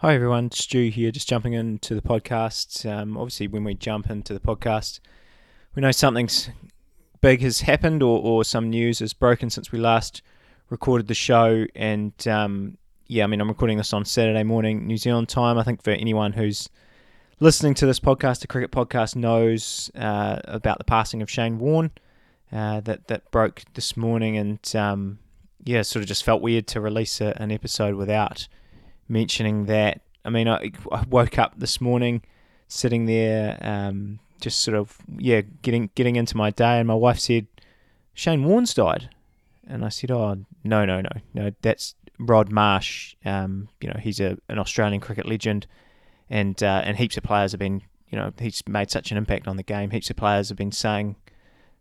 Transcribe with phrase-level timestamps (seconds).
[0.00, 2.88] Hi everyone, Stu here, just jumping into the podcast.
[2.88, 5.00] Um, obviously, when we jump into the podcast,
[5.74, 6.50] we know something's
[7.20, 10.22] big has happened or, or some news has broken since we last
[10.70, 11.66] recorded the show.
[11.74, 15.58] And um, yeah, I mean, I'm recording this on Saturday morning, New Zealand time.
[15.58, 16.68] I think for anyone who's
[17.40, 21.90] listening to this podcast, the cricket podcast, knows uh, about the passing of Shane Warne
[22.52, 25.18] uh, that that broke this morning, and um,
[25.64, 28.46] yeah, sort of just felt weird to release a, an episode without
[29.08, 30.00] mentioning that.
[30.24, 32.22] I mean, I, I woke up this morning
[32.66, 37.18] sitting there, um, just sort of yeah, getting getting into my day, and my wife
[37.18, 37.46] said,
[38.14, 39.10] "Shane Warne's died,"
[39.66, 43.14] and I said, "Oh no, no, no, no, that's Rod Marsh.
[43.24, 45.66] Um, you know, he's a an Australian cricket legend,
[46.28, 49.48] and uh, and heaps of players have been, you know, he's made such an impact
[49.48, 49.90] on the game.
[49.90, 51.16] Heaps of players have been saying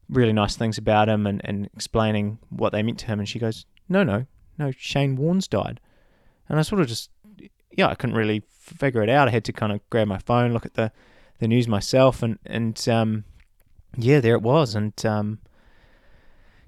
[0.10, 3.20] really nice things about him and, and explaining what they meant to him.
[3.20, 4.26] And she goes, no, no,
[4.58, 5.80] no, Shane Warne's died.
[6.50, 7.10] And I sort of just
[7.78, 9.30] yeah, I couldn't really figure it out.
[9.30, 10.92] I had to kind of grab my phone, look at the,
[11.40, 13.24] the news myself, and and um,
[13.96, 14.76] yeah, there it was.
[14.76, 15.40] And um,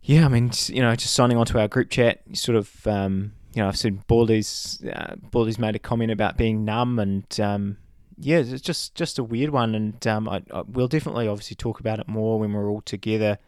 [0.04, 3.34] yeah, I mean, you know, just signing on to our group chat, sort of, um,
[3.54, 7.78] you know, I've seen Baldy's uh, Baldy's made a comment about being numb, and um,
[8.18, 9.74] yeah, it's just just a weird one.
[9.74, 13.40] And um, I, I, we'll definitely obviously talk about it more when we're all together.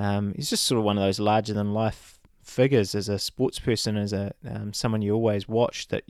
[0.00, 3.60] Um, he's just sort of one of those larger than life figures as a sports
[3.60, 6.02] person, as a um, someone you always watch that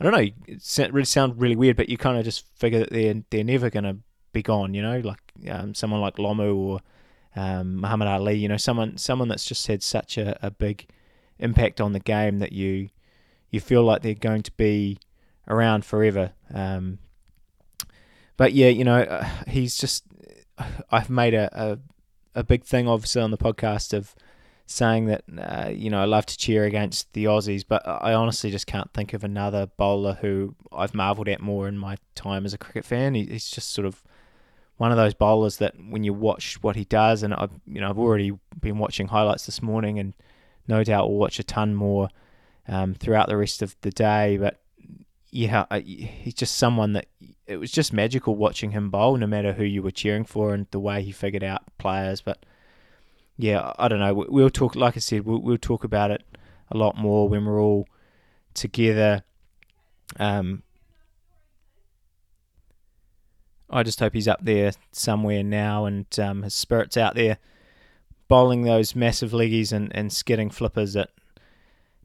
[0.00, 0.28] I don't know.
[0.46, 3.70] It really sounds really weird, but you kind of just figure that they're they're never
[3.70, 3.96] gonna
[4.32, 4.74] be gone.
[4.74, 6.80] You know, like um, someone like Lomu or
[7.34, 8.34] um, Muhammad Ali.
[8.34, 10.86] You know, someone someone that's just had such a, a big
[11.38, 12.90] impact on the game that you
[13.50, 14.98] you feel like they're going to be
[15.48, 16.32] around forever.
[16.52, 16.98] Um,
[18.36, 20.04] but yeah, you know, uh, he's just.
[20.90, 21.78] I've made a, a,
[22.40, 24.16] a big thing, obviously, on the podcast of
[24.70, 28.50] saying that uh, you know I love to cheer against the Aussies, but I honestly
[28.50, 32.52] just can't think of another bowler who I've marvelled at more in my time as
[32.52, 33.14] a cricket fan.
[33.14, 34.02] he's just sort of
[34.76, 37.88] one of those bowlers that when you watch what he does, and I've you know
[37.88, 40.12] I've already been watching highlights this morning, and
[40.68, 42.10] no doubt will watch a ton more
[42.68, 44.36] um, throughout the rest of the day.
[44.36, 44.60] But
[45.30, 47.06] yeah, he's just someone that
[47.46, 50.66] it was just magical watching him bowl, no matter who you were cheering for and
[50.70, 52.44] the way he figured out players, but
[53.38, 54.26] yeah, I don't know.
[54.28, 56.22] We'll talk, like I said, we'll, we'll talk about it
[56.70, 57.86] a lot more when we're all
[58.52, 59.22] together.
[60.18, 60.64] Um,
[63.70, 67.38] I just hope he's up there somewhere now and um, his spirit's out there
[68.26, 71.10] bowling those massive leggies and, and skidding flippers at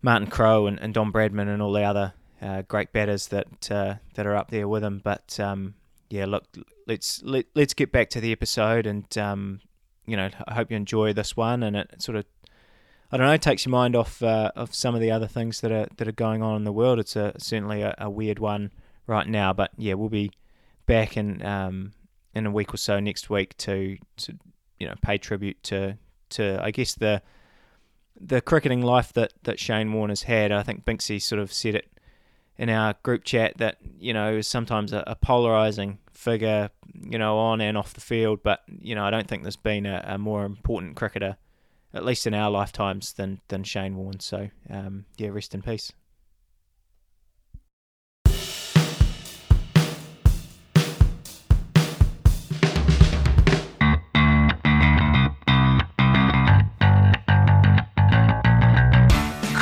[0.02, 3.96] Martin Crowe and, and Don Bradman and all the other uh, great batters that uh,
[4.16, 5.02] that are up there with him.
[5.04, 5.76] But um,
[6.10, 6.46] yeah, look,
[6.88, 9.62] let's let, let's get back to the episode and um,
[10.06, 12.26] you know, I hope you enjoy this one, and it sort of,
[13.12, 15.72] I don't know, takes your mind off uh, of some of the other things that
[15.72, 17.00] are that are going on in the world.
[17.00, 18.72] It's a certainly a, a weird one
[19.08, 20.32] right now, but yeah, we'll be
[20.86, 21.94] back in um,
[22.34, 24.38] in a week or so next week to to
[24.80, 25.98] you know pay tribute to
[26.30, 27.22] to I guess the
[28.20, 30.52] the cricketing life that that Shane Warne's had.
[30.52, 31.90] I think Binksy sort of said it
[32.58, 36.70] in our group chat that you know is sometimes a, a polarizing figure,
[37.02, 38.42] you know, on and off the field.
[38.44, 41.38] But you know, I don't think there's been a, a more important cricketer,
[41.94, 44.20] at least in our lifetimes, than than Shane Warne.
[44.20, 45.92] So um, yeah, rest in peace.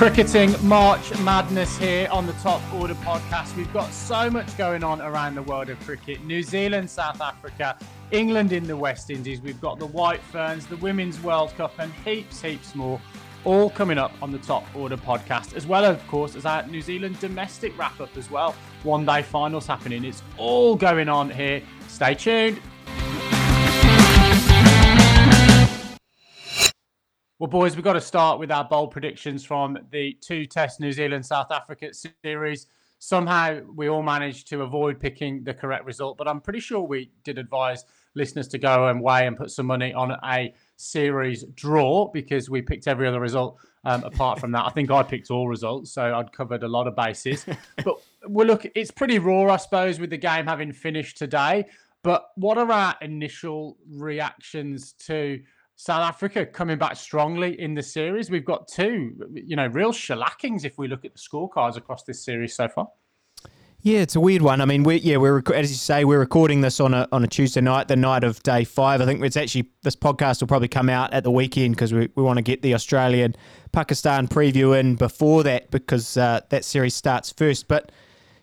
[0.01, 3.55] Cricketing March Madness here on the Top Order podcast.
[3.55, 6.25] We've got so much going on around the world of cricket.
[6.25, 7.77] New Zealand, South Africa,
[8.09, 9.41] England in the West Indies.
[9.41, 12.99] We've got the White Ferns, the Women's World Cup, and heaps, heaps more.
[13.43, 16.81] All coming up on the Top Order podcast, as well, of course, as our New
[16.81, 18.55] Zealand domestic wrap up as well.
[18.81, 20.03] One day finals happening.
[20.03, 21.61] It's all going on here.
[21.89, 22.59] Stay tuned.
[27.41, 30.91] Well, boys, we've got to start with our bold predictions from the two Test New
[30.91, 31.89] Zealand South Africa
[32.23, 32.67] series.
[32.99, 37.09] Somehow we all managed to avoid picking the correct result, but I'm pretty sure we
[37.23, 42.11] did advise listeners to go and weigh and put some money on a series draw
[42.11, 44.67] because we picked every other result um, apart from that.
[44.67, 47.43] I think I picked all results, so I'd covered a lot of bases.
[47.83, 47.95] but
[48.27, 51.65] well, look, it's pretty raw, I suppose, with the game having finished today.
[52.03, 55.41] But what are our initial reactions to?
[55.81, 58.29] South Africa coming back strongly in the series.
[58.29, 62.23] We've got two, you know, real shellackings if we look at the scorecards across this
[62.23, 62.87] series so far.
[63.79, 64.61] Yeah, it's a weird one.
[64.61, 67.27] I mean, we yeah, we're as you say, we're recording this on a on a
[67.27, 69.01] Tuesday night, the night of day five.
[69.01, 72.09] I think it's actually this podcast will probably come out at the weekend because we,
[72.13, 73.35] we want to get the Australian
[73.71, 77.67] Pakistan preview in before that because uh, that series starts first.
[77.67, 77.91] But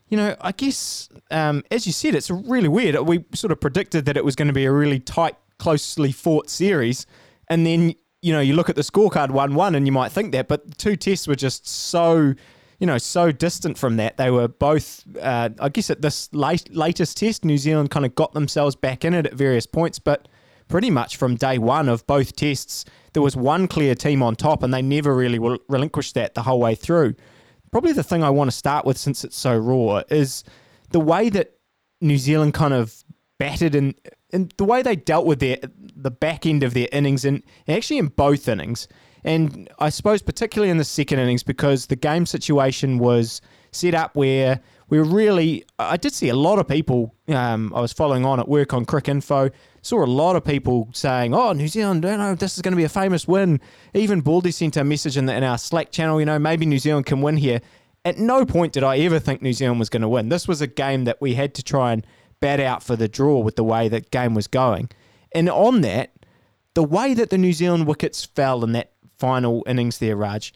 [0.09, 2.99] You know, I guess um, as you said, it's really weird.
[3.07, 6.51] We sort of predicted that it was going to be a really tight, closely fought
[6.51, 7.07] series,
[7.51, 10.49] and then you know you look at the scorecard one-one, and you might think that,
[10.49, 12.35] but the two tests were just so
[12.79, 14.17] you know, so distant from that.
[14.17, 18.15] They were both, uh, I guess, at this late, latest test, New Zealand kind of
[18.15, 20.29] got themselves back in it at various points, but
[20.69, 22.85] pretty much from day one of both tests,
[23.15, 26.61] there was one clear team on top, and they never really relinquished that the whole
[26.61, 27.15] way through.
[27.73, 30.45] Probably the thing I want to start with, since it's so raw, is
[30.91, 31.55] the way that
[32.01, 33.03] New Zealand kind of
[33.39, 33.95] battered and
[34.33, 35.59] and the way they dealt with their
[35.97, 38.89] the back end of their innings and actually in both innings
[39.25, 43.41] and I suppose particularly in the second innings because the game situation was
[43.73, 45.65] set up where we were really.
[45.79, 47.15] I did see a lot of people.
[47.29, 49.53] Um, I was following on at work on Cricinfo.
[49.83, 52.77] Saw a lot of people saying, "Oh, New Zealand, you know, this is going to
[52.77, 53.61] be a famous win."
[53.95, 56.19] Even Baldy sent a message in, the, in our Slack channel.
[56.21, 57.61] You know, maybe New Zealand can win here.
[58.05, 60.31] At no point did I ever think New Zealand was going to win.
[60.31, 62.07] This was a game that we had to try and
[62.41, 64.91] bat out for the draw with the way that game was going.
[65.33, 66.13] And on that,
[66.75, 70.55] the way that the New Zealand wickets fell in that final innings there, Raj.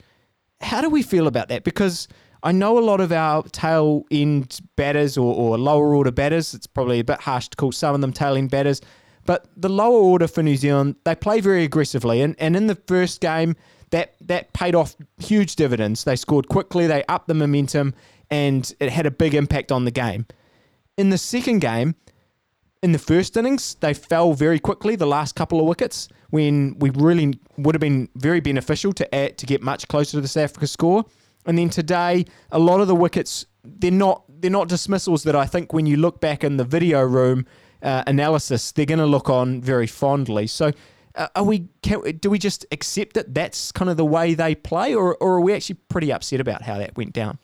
[0.61, 1.65] How do we feel about that?
[1.65, 2.07] Because
[2.45, 6.67] I know a lot of our tail end batters or, or lower order batters, it's
[6.67, 8.81] probably a bit harsh to call some of them tail end batters,
[9.25, 12.21] but the lower order for New Zealand, they play very aggressively.
[12.23, 13.55] And, and in the first game,
[13.91, 16.05] that, that paid off huge dividends.
[16.05, 17.95] They scored quickly, they upped the momentum,
[18.31, 20.27] and it had a big impact on the game.
[20.99, 21.95] In the second game,
[22.83, 26.91] in the first innings, they fell very quickly, the last couple of wickets, when we
[26.91, 30.45] really would have been very beneficial to add, to get much closer to the South
[30.45, 31.05] Africa score.
[31.47, 35.47] And then today, a lot of the wickets, they're not they're not dismissals that I
[35.47, 37.47] think when you look back in the video room
[37.83, 40.49] uh, analysis, they're going to look on very fondly.
[40.49, 40.73] So,
[41.15, 41.69] uh, are we?
[41.83, 45.35] Can, do we just accept that that's kind of the way they play, or, or
[45.35, 47.39] are we actually pretty upset about how that went down?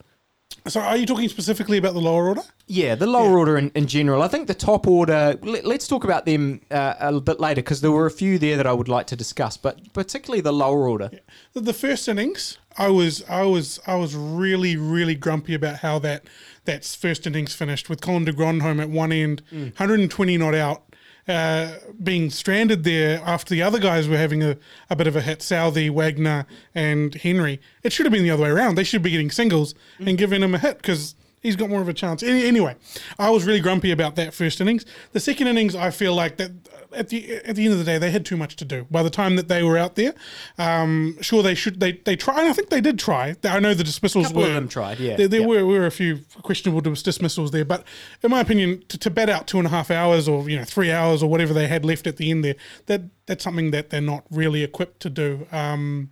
[0.68, 2.42] So, are you talking specifically about the lower order?
[2.66, 3.36] Yeah, the lower yeah.
[3.36, 4.22] order in, in general.
[4.22, 5.38] I think the top order.
[5.42, 8.56] Let, us talk about them uh, a bit later because there were a few there
[8.56, 11.10] that I would like to discuss, but particularly the lower order.
[11.12, 11.20] Yeah.
[11.54, 16.24] The first innings, I was, I was, I was really, really grumpy about how that
[16.64, 19.72] that first innings finished with Colin de Grandhomme at one end, mm.
[19.78, 20.82] 120 not out,
[21.28, 24.56] uh, being stranded there after the other guys were having a,
[24.88, 27.60] a bit of a hit, Southee, Wagner, and Henry.
[27.82, 28.76] It should have been the other way around.
[28.76, 30.08] They should be getting singles mm.
[30.08, 32.22] and giving him a hit because he's got more of a chance.
[32.22, 32.76] Anyway,
[33.18, 34.86] I was really grumpy about that first innings.
[35.12, 36.52] The second innings, I feel like that
[36.94, 38.86] at the at the end of the day, they had too much to do.
[38.90, 40.14] By the time that they were out there,
[40.58, 42.46] um, sure they should they they tried.
[42.46, 43.36] I think they did try.
[43.44, 44.48] I know the dismissals were.
[44.48, 44.98] them tried.
[44.98, 45.48] Yeah, there, there yep.
[45.48, 47.84] were were a few questionable dismissals there, but
[48.22, 50.64] in my opinion, to, to bat out two and a half hours or you know
[50.64, 52.56] three hours or whatever they had left at the end there,
[52.86, 55.46] that that's something that they're not really equipped to do.
[55.52, 56.10] Um,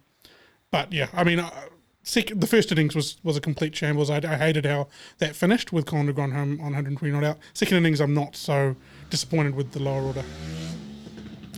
[0.71, 1.41] but yeah, I mean.
[1.41, 1.51] Uh,
[2.09, 4.11] Second, the first innings was, was a complete shambles.
[4.11, 4.87] I, I hated how
[5.19, 7.39] that finished with Colin de Grandhomme on 120 not out.
[7.53, 8.77] Second innings, I'm not so
[9.11, 10.25] disappointed with the lower order.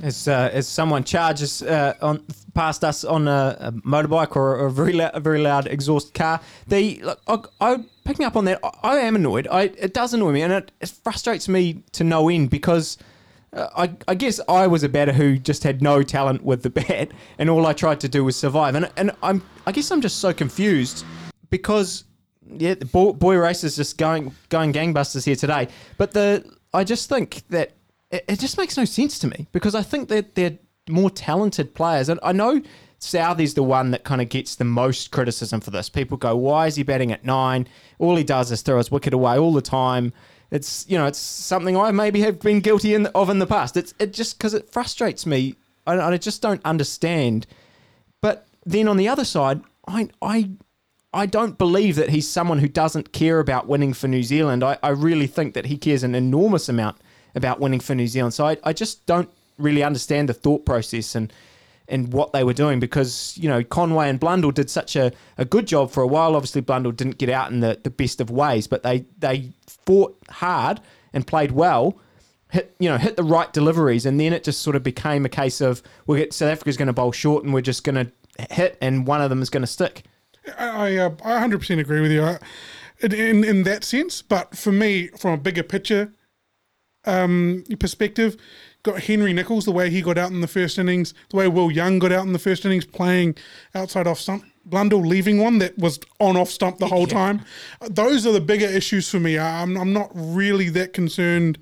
[0.03, 2.25] As, uh, as someone charges uh, on
[2.55, 6.41] past us on a, a motorbike or a very loud, a very loud exhaust car,
[6.69, 8.61] the look, I, I picking up on that.
[8.63, 9.49] I, I am annoyed.
[9.49, 12.97] I, it does annoy me, and it, it frustrates me to no end because
[13.53, 16.71] uh, I, I guess I was a batter who just had no talent with the
[16.71, 18.75] bat, and all I tried to do was survive.
[18.75, 21.05] And and I'm I guess I'm just so confused
[21.51, 22.05] because
[22.47, 25.69] yeah, the boy, boy race is just going going gangbusters here today.
[25.97, 27.73] But the I just think that
[28.11, 30.59] it, it just makes no sense to me because I think that they're
[30.89, 32.63] more talented players, and I know.
[33.01, 35.89] Southee's the one that kind of gets the most criticism for this.
[35.89, 37.69] People go, "Why is he batting at nine?
[38.01, 40.13] All he does is throw his wicket away all the time."
[40.51, 43.77] it's you know it's something I maybe have been guilty in, of in the past.
[43.77, 45.55] It's it just because it frustrates me.
[45.87, 47.47] I, I just don't understand.
[48.21, 50.51] But then on the other side, I I
[51.13, 54.63] I don't believe that he's someone who doesn't care about winning for New Zealand.
[54.63, 56.99] I, I really think that he cares an enormous amount
[57.35, 58.35] about winning for New Zealand.
[58.35, 61.33] So I, I just don't really understand the thought process and
[61.91, 65.45] and what they were doing because you know Conway and Blundell did such a, a
[65.47, 66.37] good job for a while.
[66.37, 69.53] Obviously, Blundell didn't get out in the, the best of ways, but they they
[69.87, 70.81] fought hard
[71.15, 71.99] and played well.
[72.51, 75.31] Hit you know hit the right deliveries, and then it just sort of became a
[75.31, 78.55] case of we get South Africa's going to bowl short, and we're just going to
[78.55, 80.05] hit, and one of them is going to stick.
[80.59, 82.39] I uh, I 100% agree with you uh,
[83.03, 86.13] in in that sense, but for me, from a bigger picture
[87.05, 88.37] um, perspective,
[88.83, 91.71] got Henry Nicholls, the way he got out in the first innings, the way Will
[91.71, 93.37] Young got out in the first innings, playing
[93.75, 94.45] outside off stump.
[94.65, 97.15] Blundell leaving one that was on off stump the whole yeah.
[97.15, 97.45] time.
[97.89, 99.39] Those are the bigger issues for me.
[99.39, 101.59] I'm, I'm not really that concerned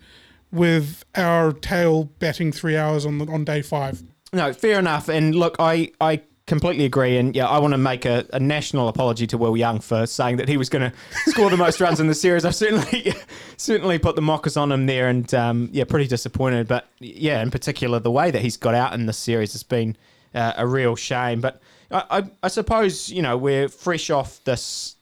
[0.50, 4.02] with our tail batting three hours on the, on day five.
[4.32, 5.08] No, fair enough.
[5.08, 7.16] And look, I I completely agree.
[7.18, 10.36] And yeah, I want to make a, a, national apology to Will Young for saying
[10.36, 12.44] that he was going to score the most runs in the series.
[12.44, 13.12] I've certainly
[13.56, 16.68] certainly put the mockers on him there, and um, yeah, pretty disappointed.
[16.68, 19.96] But yeah, in particular, the way that he's got out in this series has been
[20.34, 21.40] uh, a real shame.
[21.40, 21.60] But
[21.90, 24.96] I, I, I, suppose you know we're fresh off this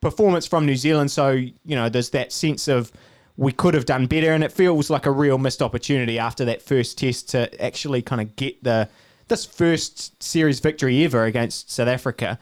[0.00, 2.90] performance from New Zealand, so you know there's that sense of
[3.36, 6.62] we could have done better, and it feels like a real missed opportunity after that
[6.62, 8.88] first test to actually kind of get the
[9.28, 12.38] this first series victory ever against South Africa.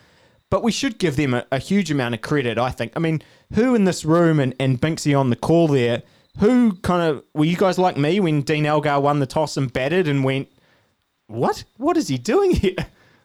[0.51, 2.93] But we should give them a, a huge amount of credit, I think.
[2.95, 3.23] I mean,
[3.55, 6.03] who in this room and, and Binksy on the call there,
[6.39, 9.73] who kind of were you guys like me when Dean Elgar won the toss and
[9.73, 10.49] batted and went,
[11.27, 11.65] What?
[11.77, 12.77] What is he doing here?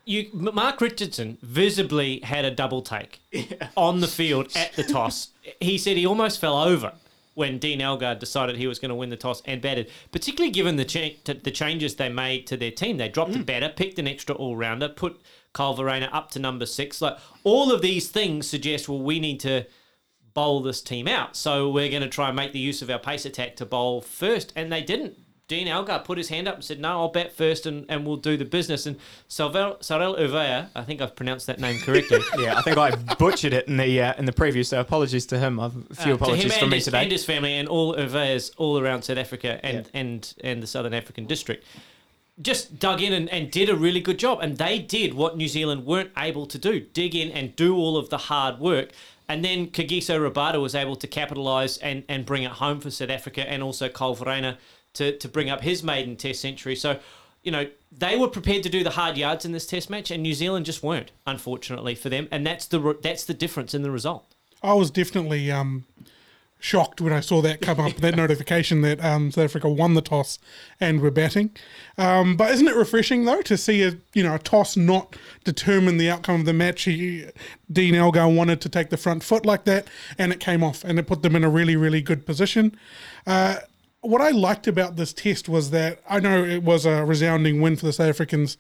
[0.06, 3.70] You, Mark Richardson visibly had a double take yeah.
[3.78, 5.30] on the field at the toss.
[5.60, 6.94] he said he almost fell over
[7.40, 10.76] when Dean Elgar decided he was going to win the toss and batted, particularly given
[10.76, 12.98] the cha- the changes they made to their team.
[12.98, 13.42] They dropped mm.
[13.42, 15.22] a batter, picked an extra all rounder, put
[15.54, 17.02] Kyle Verreynne up to number six.
[17.02, 19.66] Like all of these things suggest, well, we need to
[20.34, 21.38] bowl this team out.
[21.38, 24.02] So we're going to try and make the use of our pace attack to bowl
[24.02, 25.18] first, and they didn't.
[25.50, 28.18] Dean Elgar put his hand up and said, "No, I'll bat first, and, and we'll
[28.18, 32.20] do the business." And Sarel Erwee, I think I've pronounced that name correctly.
[32.38, 35.40] yeah, I think I butchered it in the uh, in the preview, so apologies to
[35.40, 35.60] him.
[35.60, 37.02] I've a few uh, apologies from me his, today.
[37.02, 40.00] And his family and all Erwees all around South Africa and, yeah.
[40.00, 41.66] and and the Southern African district.
[42.40, 45.48] Just dug in and, and did a really good job, and they did what New
[45.48, 48.92] Zealand weren't able to do: dig in and do all of the hard work.
[49.28, 53.12] And then Kagiso Rabada was able to capitalise and, and bring it home for South
[53.12, 54.58] Africa, and also Verreynne
[54.94, 56.76] to, to bring up his maiden Test century.
[56.76, 57.00] So,
[57.44, 60.22] you know, they were prepared to do the hard yards in this Test match, and
[60.22, 63.92] New Zealand just weren't, unfortunately for them, and that's the that's the difference in the
[63.92, 64.36] result.
[64.62, 65.86] I was definitely um,
[66.60, 70.02] shocked when I saw that come up, that notification that um, South Africa won the
[70.02, 70.38] toss
[70.80, 71.52] and were batting.
[71.98, 75.98] Um, but isn't it refreshing though to see a you know a toss not determine
[75.98, 76.84] the outcome of the match?
[76.84, 77.26] He,
[77.72, 81.00] Dean Elgar wanted to take the front foot like that, and it came off, and
[81.00, 82.78] it put them in a really really good position.
[83.26, 83.58] Uh,
[84.02, 87.76] what I liked about this test was that I know it was a resounding win
[87.76, 88.58] for the South Africans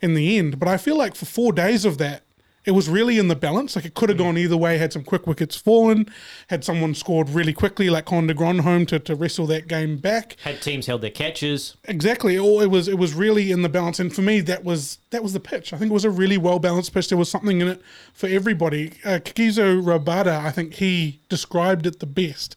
[0.00, 2.22] in the end, but I feel like for four days of that,
[2.64, 3.76] it was really in the balance.
[3.76, 4.76] Like it could have gone either way.
[4.76, 6.06] Had some quick wickets fallen,
[6.48, 10.36] had someone scored really quickly, like Colin de Grandhomme, to, to wrestle that game back.
[10.42, 11.78] Had teams held their catches.
[11.84, 12.36] Exactly.
[12.36, 13.98] Or it was it was really in the balance.
[13.98, 15.72] And for me, that was that was the pitch.
[15.72, 17.08] I think it was a really well balanced pitch.
[17.08, 17.80] There was something in it
[18.12, 18.92] for everybody.
[19.02, 22.54] Uh, Kagiso Rabada, I think he described it the best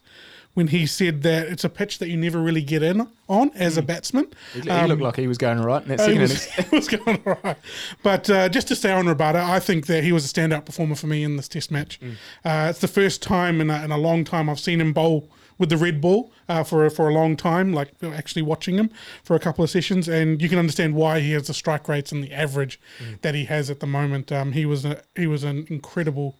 [0.54, 3.76] when he said that it's a pitch that you never really get in on as
[3.76, 3.86] a hmm.
[3.86, 4.26] batsman.
[4.54, 6.68] He, um, looked like he was going all right in that second was, innings.
[6.70, 7.56] he was going right.
[8.02, 10.94] But uh, just to stay on Rabada, I think that he was a standout performer
[10.94, 12.00] for me in this test match.
[12.00, 12.12] Mm.
[12.44, 15.28] Uh, it's the first time in a, in a long time I've seen him bowl
[15.58, 18.90] with the red ball uh, for for a long time, like actually watching him
[19.22, 22.10] for a couple of sessions, and you can understand why he has the strike rates
[22.10, 23.20] and the average mm.
[23.20, 24.32] that he has at the moment.
[24.32, 26.36] Um, he was a, he was an incredible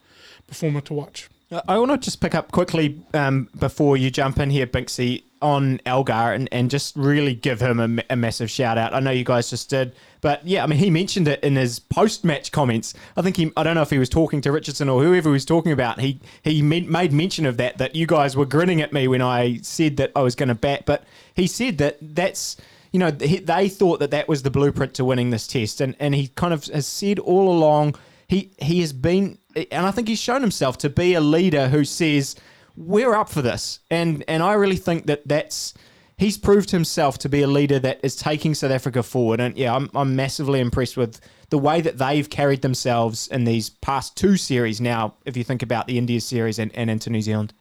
[0.46, 1.28] performer to watch.
[1.68, 5.80] I want to just pick up quickly um, before you jump in here, Binksy, on
[5.84, 8.94] Elgar and, and just really give him a, a, massive shout out.
[8.94, 11.80] I know you guys just did, but yeah, I mean, he mentioned it in his
[11.80, 12.94] post match comments.
[13.16, 15.32] I think he, I don't know if he was talking to Richardson or whoever he
[15.32, 16.00] was talking about.
[16.00, 19.58] He he made mention of that, that you guys were grinning at me when I
[19.62, 21.04] said that I was going to bat, but
[21.34, 22.56] he said that that's
[22.92, 25.80] you know, they thought that that was the blueprint to winning this test.
[25.80, 27.96] And, and he kind of has said all along
[28.32, 31.84] he he has been, and I think he's shown himself to be a leader who
[31.84, 32.36] says
[32.76, 35.74] we're up for this, and and I really think that that's
[36.16, 39.74] he's proved himself to be a leader that is taking South Africa forward, and yeah,
[39.74, 44.36] I'm I'm massively impressed with the way that they've carried themselves in these past two
[44.36, 44.80] series.
[44.80, 47.52] Now, if you think about the India series and, and into New Zealand.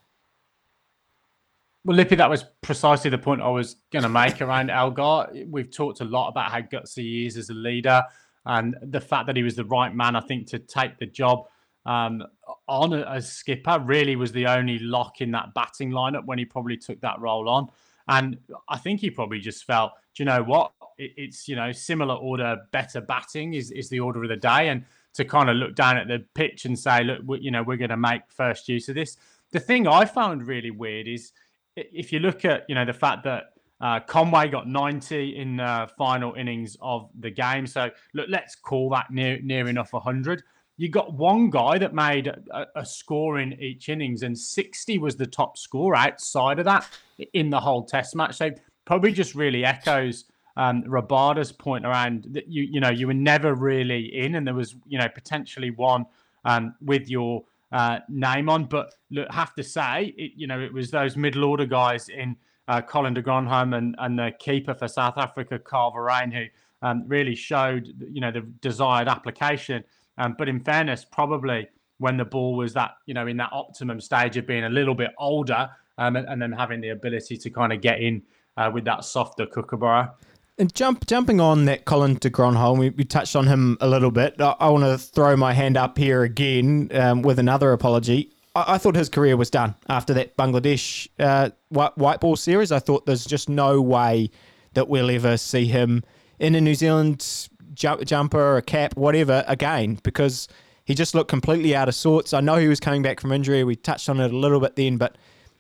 [1.84, 5.30] Well, Lippy, that was precisely the point I was going to make around Elgar.
[5.48, 8.04] We've talked a lot about how gutsy he is as a leader
[8.46, 11.48] and the fact that he was the right man, I think, to take the job
[11.86, 12.24] um,
[12.68, 16.78] on as skipper really was the only lock in that batting lineup when he probably
[16.78, 17.68] took that role on.
[18.08, 20.72] And I think he probably just felt, do you know what?
[20.98, 24.70] It, it's you know similar order, better batting is is the order of the day,
[24.70, 27.64] and to kind of look down at the pitch and say, look, we, you know,
[27.64, 29.18] we're going to make first use of this.
[29.52, 31.32] The thing I found really weird is
[31.76, 35.90] if you look at you know the fact that uh, Conway got 90 in the
[35.98, 37.66] final innings of the game.
[37.66, 40.44] So look, let's call that near near enough 100.
[40.82, 45.16] You got one guy that made a, a, score in each innings, and 60 was
[45.16, 46.88] the top score outside of that
[47.34, 48.38] in the whole Test match.
[48.38, 48.50] So
[48.84, 50.26] probably just really echoes
[50.58, 54.56] um, Rabada's point around that you you know you were never really in, and there
[54.56, 56.04] was you know potentially one
[56.46, 58.66] um, with your uh, name on.
[58.66, 62.36] But look, have to say, it, you know, it was those middle order guys in
[62.68, 66.46] uh, Colin de Grandhomme and, and the keeper for South Africa, Kyle Verreynne, who
[66.82, 69.84] um, really showed you know the desired application.
[70.18, 74.02] Um, but in fairness, probably when the ball was that you know in that optimum
[74.02, 77.50] stage of being a little bit older um, and, and, then having the ability to
[77.50, 78.24] kind of get in
[78.58, 80.12] uh, with that softer kookaburra.
[80.58, 84.12] And jump, jumping on that Colin de Grandhomme, we, we touched on him a little
[84.12, 84.40] bit.
[84.40, 88.32] I, I want to throw my hand up here again um, with another apology.
[88.56, 92.72] I, I, thought his career was done after that Bangladesh uh, white, white ball series.
[92.72, 94.30] I thought there's just no way
[94.74, 96.04] that we'll ever see him
[96.40, 100.48] in a New Zealand jump, jumper, a cap, whatever again, because
[100.86, 102.34] he just looked completely out of sorts.
[102.34, 103.64] I know he was coming back from injury.
[103.64, 105.18] We touched on it a little bit then, but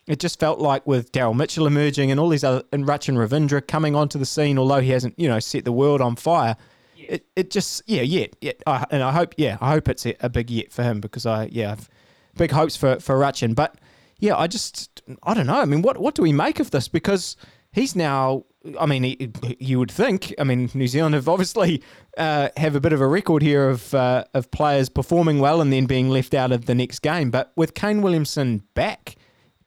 [0.07, 3.65] it just felt like with Daryl Mitchell emerging and all these other and Rachin Ravindra
[3.65, 6.57] coming onto the scene, although he hasn't, you know, set the world on fire.
[6.95, 7.05] Yeah.
[7.09, 10.15] It, it just yeah yeah yeah I, and I hope yeah I hope it's a,
[10.19, 11.89] a big yet for him because I yeah I've
[12.35, 13.75] big hopes for for Rachin but
[14.19, 16.87] yeah I just I don't know I mean what what do we make of this
[16.87, 17.35] because
[17.71, 18.45] he's now
[18.79, 20.33] I mean, you would think.
[20.37, 21.81] I mean, New Zealand have obviously
[22.17, 25.73] uh, have a bit of a record here of uh, of players performing well and
[25.73, 27.31] then being left out of the next game.
[27.31, 29.15] But with Kane Williamson back,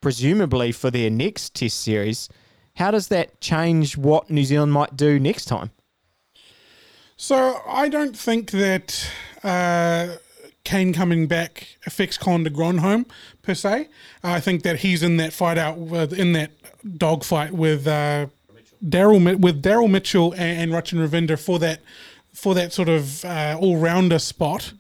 [0.05, 2.29] presumably for their next Test series.
[2.77, 5.71] How does that change what New Zealand might do next time?
[7.17, 9.11] So I don't think that
[9.43, 10.17] uh,
[10.65, 13.07] Kane coming back affects Colin de Grandhomme
[13.41, 13.89] per se.
[14.23, 16.51] I think that he's in that fight out with in that
[16.99, 18.27] dogfight with uh,
[18.87, 21.81] Daryl with Daryl Mitchell and, and Rachin Ravindra for that
[22.33, 24.73] for that sort of uh, all rounder spot.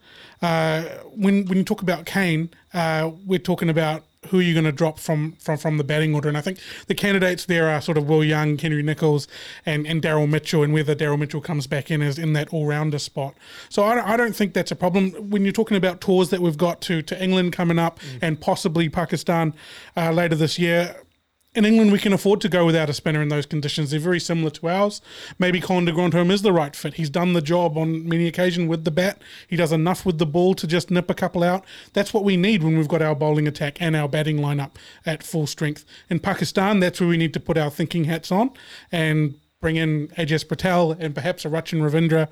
[0.43, 0.83] Uh,
[1.15, 4.73] when when you talk about Kane, uh, we're talking about who are you going to
[4.73, 6.29] drop from, from from the batting order?
[6.29, 9.29] And I think the candidates there are sort of Will Young, Henry Nicholls,
[9.65, 12.67] and, and Daryl Mitchell, and whether Daryl Mitchell comes back in as in that all
[12.67, 13.35] rounder spot.
[13.69, 15.11] So I don't, I don't think that's a problem.
[15.31, 18.19] When you're talking about tours that we've got to, to England coming up mm.
[18.23, 19.55] and possibly Pakistan
[19.97, 20.97] uh, later this year,
[21.55, 23.91] in England, we can afford to go without a spinner in those conditions.
[23.91, 25.01] They're very similar to ours.
[25.39, 26.95] Maybe Colin de Grandhomme is the right fit.
[26.95, 29.23] He's done the job on many occasions with the bat.
[29.47, 31.65] He does enough with the ball to just nip a couple out.
[31.93, 34.73] That's what we need when we've got our bowling attack and our batting lineup
[35.07, 35.85] at full strength.
[36.11, 38.51] In Pakistan, that's where we need to put our thinking hats on
[38.90, 42.29] and bring in Ajaz Patel and perhaps a Rachin Ravindra.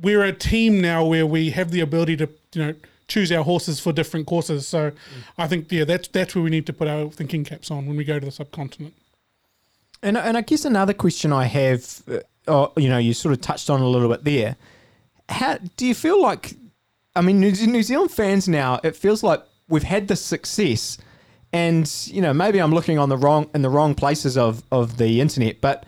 [0.00, 2.74] We're a team now where we have the ability to, you know,
[3.08, 4.66] choose our horses for different courses.
[4.66, 4.94] So mm.
[5.38, 7.96] I think yeah, that's that's where we need to put our thinking caps on when
[7.96, 8.94] we go to the subcontinent.
[10.02, 13.40] And and I guess another question I have, uh, oh, you know, you sort of
[13.40, 14.56] touched on a little bit there.
[15.28, 16.54] How do you feel like?
[17.14, 20.98] I mean, New, New Zealand fans now, it feels like we've had this success,
[21.52, 24.98] and you know, maybe I'm looking on the wrong in the wrong places of of
[24.98, 25.86] the internet, but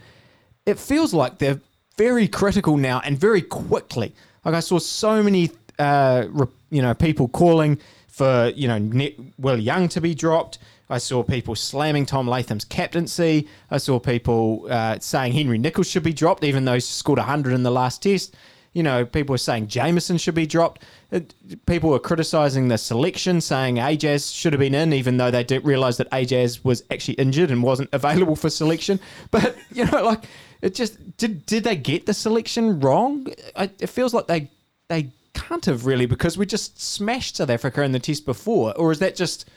[0.65, 1.61] it feels like they're
[1.97, 4.15] very critical now and very quickly.
[4.45, 6.27] Like I saw so many uh,
[6.71, 10.59] you know, people calling for, you know, Will Young to be dropped.
[10.91, 13.47] I saw people slamming Tom Latham's captaincy.
[13.71, 17.53] I saw people uh, saying Henry Nicholls should be dropped, even though he scored 100
[17.53, 18.35] in the last test.
[18.73, 20.83] You know, people were saying Jamieson should be dropped.
[21.67, 25.65] People were criticising the selection, saying Ajaz should have been in, even though they didn't
[25.65, 29.01] realise that Ajaz was actually injured and wasn't available for selection.
[29.31, 30.25] But, you know, like,
[30.63, 33.27] it just, did, did they get the selection wrong?
[33.57, 34.51] It feels like they,
[34.89, 38.93] they can't have really because we just smashed South Africa in the test before, or
[38.93, 39.49] is that just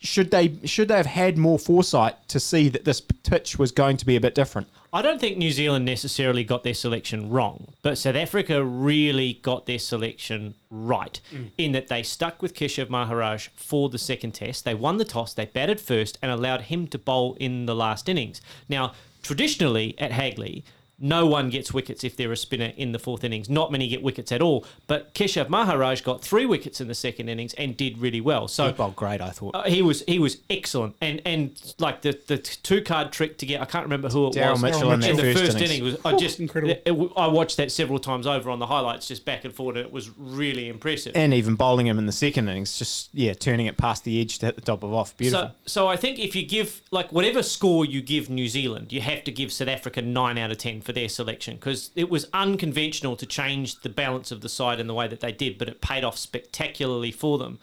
[0.00, 3.96] should they should they have had more foresight to see that this pitch was going
[3.96, 4.68] to be a bit different?
[4.92, 9.66] I don't think New Zealand necessarily got their selection wrong, but South Africa really got
[9.66, 11.50] their selection right mm.
[11.58, 14.64] in that they stuck with Keshav Maharaj for the second test.
[14.64, 18.08] They won the toss, they batted first, and allowed him to bowl in the last
[18.08, 18.40] innings.
[18.68, 20.64] Now, traditionally at Hagley,
[20.98, 23.50] no one gets wickets if they're a spinner in the fourth innings.
[23.50, 24.64] Not many get wickets at all.
[24.86, 28.48] But Keshav Maharaj got three wickets in the second innings and did really well.
[28.48, 29.54] So he bowled great, I thought.
[29.54, 30.96] Uh, he was he was excellent.
[31.00, 34.34] And and like the, the two card trick to get, I can't remember who it
[34.34, 34.62] Daryl was.
[34.62, 36.72] Mitchell in, in the first, first inning was I just incredible.
[36.72, 39.76] It, it, I watched that several times over on the highlights, just back and forward,
[39.76, 41.12] and it was really impressive.
[41.14, 44.38] And even bowling him in the second innings, just yeah, turning it past the edge
[44.38, 45.48] to hit the top of off, beautiful.
[45.48, 49.02] So, so I think if you give like whatever score you give New Zealand, you
[49.02, 52.28] have to give South Africa nine out of ten for their selection because it was
[52.32, 55.68] unconventional to change the balance of the side in the way that they did, but
[55.68, 57.58] it paid off spectacularly for them.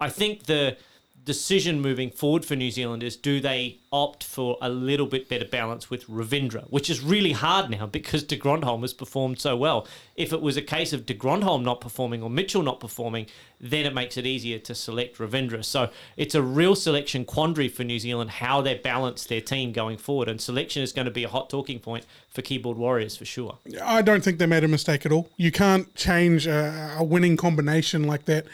[0.00, 0.76] I think the
[1.24, 5.44] decision moving forward for New Zealand is do they opt for a little bit better
[5.44, 9.86] balance with Ravindra, which is really hard now because de Grandhomme has performed so well.
[10.16, 13.26] If it was a case of de Grandhomme not performing or Mitchell not performing,
[13.60, 15.64] then it makes it easier to select Ravindra.
[15.64, 19.96] So it's a real selection quandary for New Zealand how they balance their team going
[19.96, 20.28] forward.
[20.28, 23.58] And selection is going to be a hot talking point for keyboard warriors for sure.
[23.82, 25.30] I don't think they made a mistake at all.
[25.36, 28.46] You can't change a, a winning combination like that.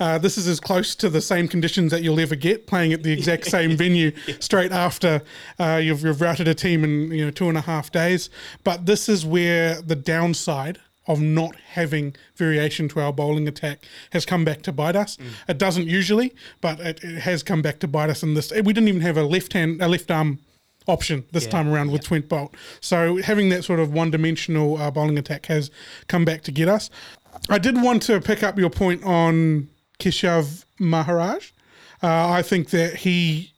[0.00, 3.02] Uh, this is as close to the same conditions that you'll ever get playing at
[3.02, 5.22] the exact same venue straight after
[5.58, 8.30] uh, you've, you've routed a team in you know two and a half days.
[8.64, 14.24] But this is where the downside of not having variation to our bowling attack has
[14.24, 15.16] come back to bite us.
[15.16, 15.26] Mm.
[15.48, 18.50] It doesn't usually, but it, it, has come back to bite us in this.
[18.52, 20.38] We didn't even have a left hand, a left arm
[20.86, 22.54] option this yeah, time around with Trent Boult.
[22.80, 25.70] So having that sort of one dimensional uh, bowling attack has
[26.08, 26.90] come back to get us.
[27.48, 31.50] I did want to pick up your point on Keshav Maharaj.
[32.02, 33.52] Uh, I think that he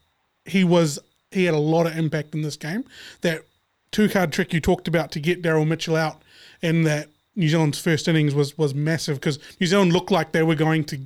[0.45, 0.99] he was
[1.31, 2.85] he had a lot of impact in this game.
[3.23, 3.43] That
[3.91, 6.23] two card trick you talked about to get Daryl Mitchell out
[6.63, 10.43] in that New Zealand's first innings was was massive because New Zealand looked like they
[10.43, 11.01] were going to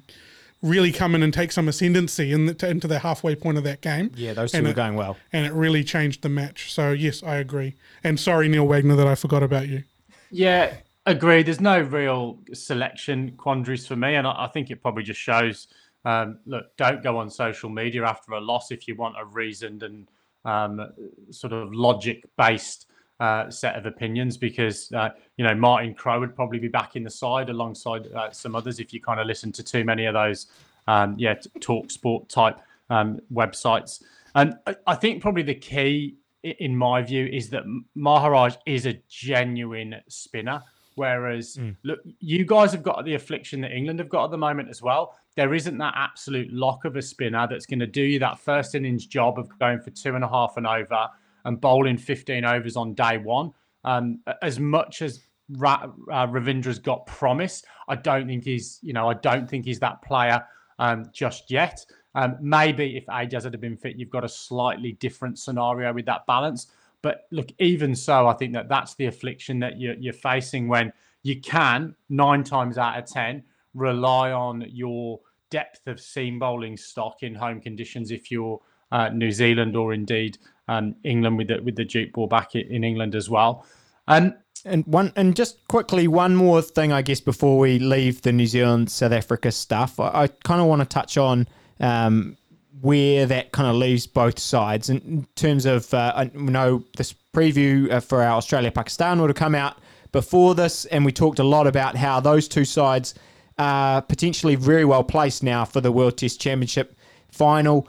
[0.63, 3.81] really come in and take some ascendancy in the, into the halfway point of that
[3.81, 4.11] game.
[4.15, 6.73] Yeah, those two and were it, going well, and it really changed the match.
[6.73, 7.75] So yes, I agree.
[8.05, 9.85] And sorry, Neil Wagner, that I forgot about you.
[10.31, 10.75] Yeah,
[11.11, 11.47] Agreed.
[11.47, 15.67] There's no real selection quandaries for me, and I, I think it probably just shows.
[16.05, 19.83] Um, look, don't go on social media after a loss if you want a reasoned
[19.83, 20.07] and
[20.45, 20.93] um,
[21.33, 22.87] sort of logic-based
[23.19, 27.03] uh, set of opinions, because uh, you know Martin Crowe would probably be back in
[27.03, 30.15] the side alongside uh, some others if you kind of listen to too many of
[30.15, 30.47] those,
[30.87, 34.05] um, yeah, talk sport type um, websites.
[34.37, 34.55] And
[34.87, 37.65] I think probably the key, in my view, is that
[37.97, 40.63] Maharaj is a genuine spinner.
[40.97, 41.77] Whereas, mm.
[41.85, 44.83] look, you guys have got the affliction that England have got at the moment as
[44.83, 45.17] well.
[45.37, 48.75] There isn't that absolute lock of a spinner that's going to do you that first
[48.75, 51.09] innings job of going for two and a half and over
[51.45, 53.53] and bowling 15 overs on day one.
[53.85, 55.21] Um, as much as
[55.57, 59.81] Ra- uh, Ravindra's got promise, I don't think he's, you know, I don't think he's
[59.81, 60.45] that player
[60.79, 61.85] um, just yet.
[62.15, 66.27] Um, maybe if Ajaz had been fit, you've got a slightly different scenario with that
[66.27, 66.67] balance.
[67.03, 70.93] But look, even so, I think that that's the affliction that you're, you're facing when
[71.23, 73.43] you can, nine times out of 10,
[73.75, 78.61] rely on your depth of seam bowling stock in home conditions if you're
[78.93, 82.85] uh, New Zealand or indeed um, England with the, with the Duke ball back in
[82.85, 83.65] England as well.
[84.09, 84.35] Um,
[84.65, 88.47] and one and just quickly one more thing I guess before we leave the New
[88.47, 92.37] Zealand South Africa stuff I, I kind of want to touch on um,
[92.81, 97.91] where that kind of leaves both sides in terms of uh, I know this preview
[97.91, 99.79] uh, for our Australia Pakistan would have come out
[100.13, 103.15] before this, and we talked a lot about how those two sides
[103.59, 106.97] are potentially very well placed now for the World Test Championship
[107.31, 107.87] final.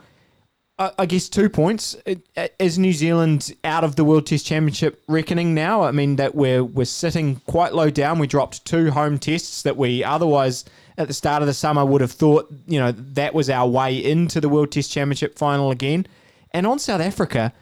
[0.78, 1.96] I guess two points.
[2.58, 5.82] Is New Zealand out of the World Test Championship reckoning now?
[5.82, 8.18] I mean that we're we're sitting quite low down.
[8.18, 10.64] We dropped two home tests that we otherwise
[10.98, 13.96] at the start of the summer would have thought, you know, that was our way
[13.96, 16.06] into the World Test Championship final again.
[16.52, 17.52] And on South Africa,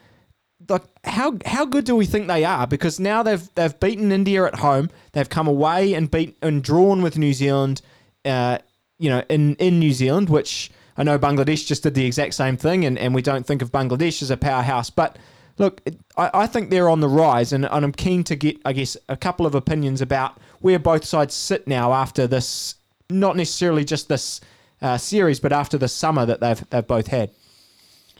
[0.68, 2.66] like how how good do we think they are?
[2.66, 4.90] Because now they've they've beaten India at home.
[5.12, 7.82] They've come away and beat and drawn with New Zealand,
[8.24, 8.58] uh,
[8.98, 12.56] you know, in in New Zealand, which I know Bangladesh just did the exact same
[12.56, 15.18] thing, and, and we don't think of Bangladesh as a powerhouse, but.
[15.58, 15.82] Look,
[16.16, 18.96] I, I think they're on the rise, and, and I'm keen to get, I guess,
[19.10, 22.76] a couple of opinions about where both sides sit now after this
[23.10, 24.40] not necessarily just this
[24.82, 27.30] uh, series, but after the summer that they've they've both had.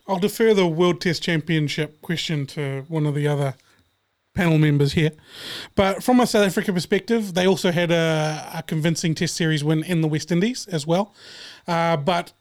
[0.07, 3.55] I'll defer the World Test Championship question to one of the other
[4.35, 5.13] panel members here.
[5.75, 9.85] But from a South Africa perspective, they also had a, a convincing Test series win
[9.85, 11.15] in the West Indies as well.
[11.67, 12.33] Uh, but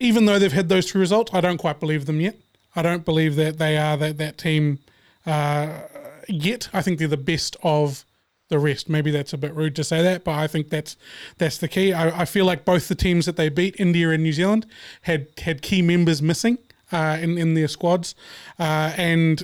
[0.00, 2.36] even though they've had those two results, I don't quite believe them yet.
[2.74, 4.80] I don't believe that they are that that team
[5.24, 5.80] uh,
[6.28, 6.68] yet.
[6.72, 8.04] I think they're the best of
[8.48, 8.88] the rest.
[8.88, 10.96] Maybe that's a bit rude to say that, but I think that's
[11.38, 11.92] that's the key.
[11.92, 14.66] I, I feel like both the teams that they beat, India and New Zealand,
[15.02, 16.58] had had key members missing
[16.92, 18.14] uh, in in their squads,
[18.58, 19.42] uh, and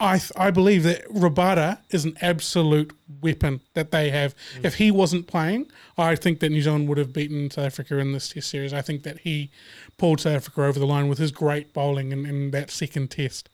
[0.00, 4.34] I th- I believe that Rabada is an absolute weapon that they have.
[4.58, 4.64] Mm.
[4.64, 8.12] If he wasn't playing, I think that New Zealand would have beaten South Africa in
[8.12, 8.72] this Test series.
[8.72, 9.50] I think that he
[9.98, 13.48] pulled South Africa over the line with his great bowling in, in that second Test.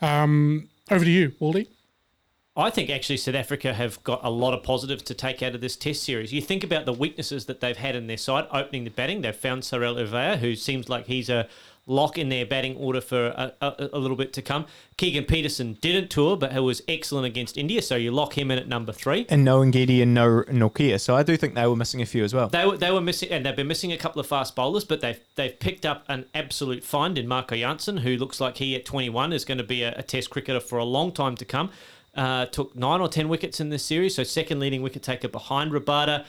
[0.00, 1.66] Um, over to you, Waldy.
[2.58, 5.60] I think actually South Africa have got a lot of positives to take out of
[5.60, 6.32] this Test series.
[6.32, 9.20] You think about the weaknesses that they've had in their side opening the batting.
[9.20, 11.46] They've found Sarel Erwee, who seems like he's a
[11.86, 14.66] lock in their batting order for a, a, a, little bit to come.
[14.96, 18.58] Keegan Petersen didn't tour, but he was excellent against India, so you lock him in
[18.58, 19.24] at number three.
[19.28, 22.24] And no Ngidi and no Nortje, so I do think they were missing a few
[22.24, 22.48] as well.
[22.48, 25.00] They were, they were missing, and they've been missing a couple of fast bowlers, but
[25.00, 28.84] they've they've picked up an absolute find in Marco Jansen, who looks like he at
[28.84, 31.70] 21 is going to be a, a Test cricketer for a long time to come.
[32.18, 35.70] Uh, took nine or ten wickets in this series, so second leading wicket taker behind
[35.70, 36.24] Rabada.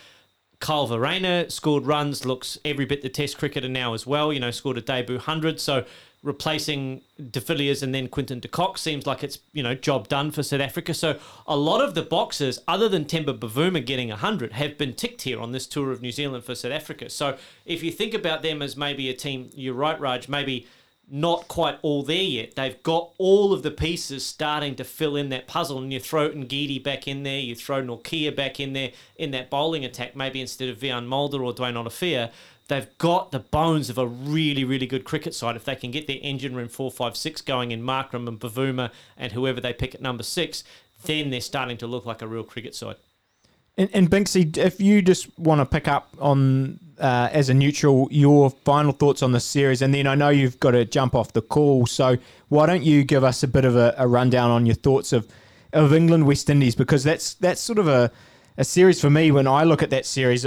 [0.59, 4.31] Kyle Verreynne scored runs, looks every bit the Test cricketer now as well.
[4.31, 5.59] You know, scored a debut hundred.
[5.59, 5.85] So
[6.21, 10.29] replacing De Villiers and then Quinton de Kock seems like it's you know job done
[10.29, 10.93] for South Africa.
[10.93, 15.23] So a lot of the boxes, other than Temba Bavuma getting hundred, have been ticked
[15.23, 17.09] here on this tour of New Zealand for South Africa.
[17.09, 20.67] So if you think about them as maybe a team, you're right, Raj, maybe
[21.11, 22.55] not quite all there yet.
[22.55, 26.29] They've got all of the pieces starting to fill in that puzzle, and you throw
[26.29, 30.41] Ngidi back in there, you throw Nortje back in there in that bowling attack, maybe
[30.41, 32.31] instead of Wiaan Mulder or Duanne Olivier
[32.69, 35.55] they've got the bones of a really, really good cricket side.
[35.55, 38.91] If they can get their engine room four, five, six going in Markram and Bavuma
[39.17, 40.63] and whoever they pick at number six,
[41.03, 42.95] then they're starting to look like a real cricket side.
[43.79, 48.09] And, and Binksy, if you just want to pick up on uh, as a neutral
[48.11, 51.31] your final thoughts on the series, and then I know you've got to jump off
[51.31, 52.17] the call, so
[52.49, 55.27] why don't you give us a bit of a, a rundown on your thoughts of
[55.71, 58.11] of England West Indies because that's that's sort of a
[58.57, 60.45] a series for me when I look at that series.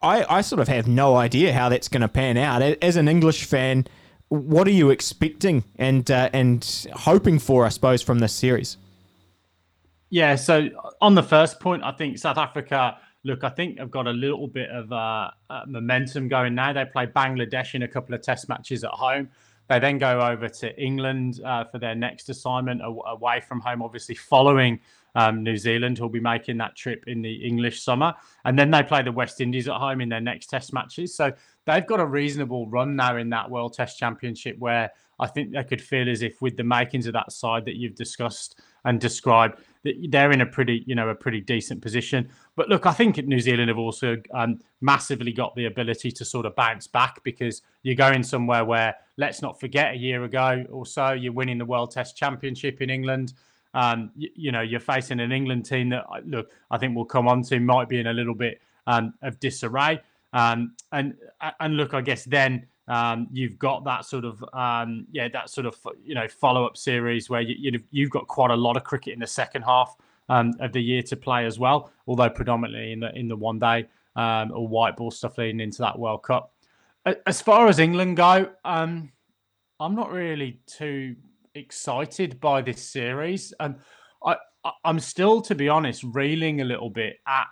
[0.00, 2.62] I, I sort of have no idea how that's going to pan out.
[2.62, 3.88] As an English fan,
[4.28, 8.76] what are you expecting and uh, and hoping for, I suppose, from this series?
[10.10, 10.68] Yeah, so
[11.00, 12.98] on the first point, I think South Africa.
[13.24, 16.72] Look, I think have got a little bit of uh, uh, momentum going now.
[16.72, 19.28] They play Bangladesh in a couple of Test matches at home.
[19.68, 24.14] They then go over to England uh, for their next assignment away from home, obviously
[24.14, 24.80] following
[25.14, 28.14] um, New Zealand, who'll be making that trip in the English summer.
[28.46, 31.14] And then they play the West Indies at home in their next Test matches.
[31.14, 31.32] So
[31.66, 34.90] they've got a reasonable run now in that World Test Championship where
[35.20, 37.96] I think they could feel as if with the makings of that side that you've
[37.96, 39.60] discussed and described,
[40.08, 42.28] they're in a pretty, you know, a pretty decent position.
[42.56, 46.46] But look, I think New Zealand have also um, massively got the ability to sort
[46.46, 50.86] of bounce back because you're going somewhere where, let's not forget, a year ago or
[50.86, 53.34] so, you're winning the World Test Championship in England.
[53.74, 57.28] Um, you, you, know, you're facing an England team that, look, I think we'll come
[57.28, 60.00] on to might be in a little bit um, of disarray.
[60.32, 61.14] Um, and
[61.60, 65.66] and look, I guess then um, you've got that sort of um, yeah, that sort
[65.66, 69.14] of you know follow up series where you, you've got quite a lot of cricket
[69.14, 69.96] in the second half
[70.28, 71.90] um, of the year to play as well.
[72.06, 73.86] Although predominantly in the in the one day
[74.16, 76.52] um, or white ball stuff leading into that World Cup.
[77.26, 79.10] As far as England go, um,
[79.80, 81.16] I'm not really too
[81.54, 83.76] excited by this series, and
[84.22, 84.36] I
[84.84, 87.46] I'm still, to be honest, reeling a little bit at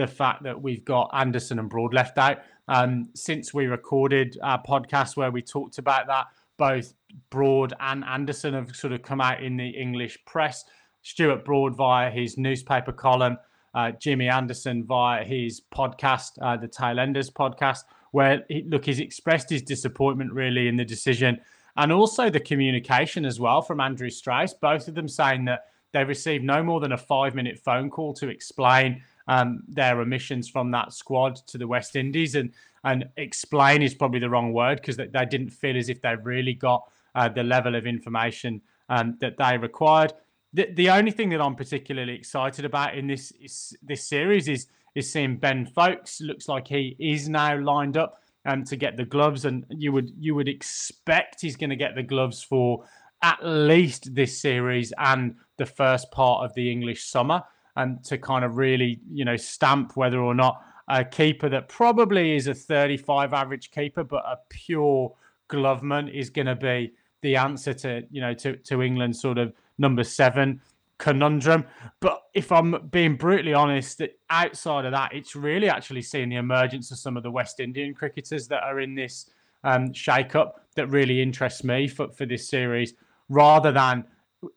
[0.00, 2.38] the fact that we've got Anderson and Broad left out.
[2.68, 6.94] Um, since we recorded our podcast where we talked about that, both
[7.30, 10.64] Broad and Anderson have sort of come out in the English press.
[11.02, 13.38] Stuart Broad via his newspaper column,
[13.74, 19.50] uh, Jimmy Anderson via his podcast, uh, the Tailenders podcast, where he, look, he's expressed
[19.50, 21.40] his disappointment really in the decision
[21.76, 24.54] and also the communication as well from Andrew Strauss.
[24.54, 28.14] Both of them saying that they received no more than a five minute phone call
[28.14, 32.34] to explain um, their omissions from that squad to the West Indies.
[32.34, 36.02] And, and explain is probably the wrong word because they, they, didn't feel as if
[36.02, 40.12] they really got uh, the level of information um, that they required.
[40.52, 44.66] The, the only thing that I'm particularly excited about in this is, this series is
[44.96, 46.20] is seeing Ben Foakes.
[46.20, 50.10] Looks like he is now lined up um, to get the gloves, and you would
[50.18, 52.82] you would expect he's going to get the gloves for
[53.22, 57.44] at least this series and the first part of the English summer
[57.76, 62.34] and to kind of really, you know, stamp whether or not a keeper that probably
[62.34, 65.14] is a 35 average keeper, but a pure
[65.48, 69.52] gloveman is going to be the answer to, you know, to, to England's sort of
[69.78, 70.60] number seven
[70.98, 71.64] conundrum.
[72.00, 76.90] But if I'm being brutally honest, outside of that, it's really actually seeing the emergence
[76.90, 79.30] of some of the West Indian cricketers that are in this
[79.64, 82.94] um, shake-up that really interests me for, for this series,
[83.28, 84.04] rather than,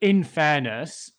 [0.02, 1.13] in fairness,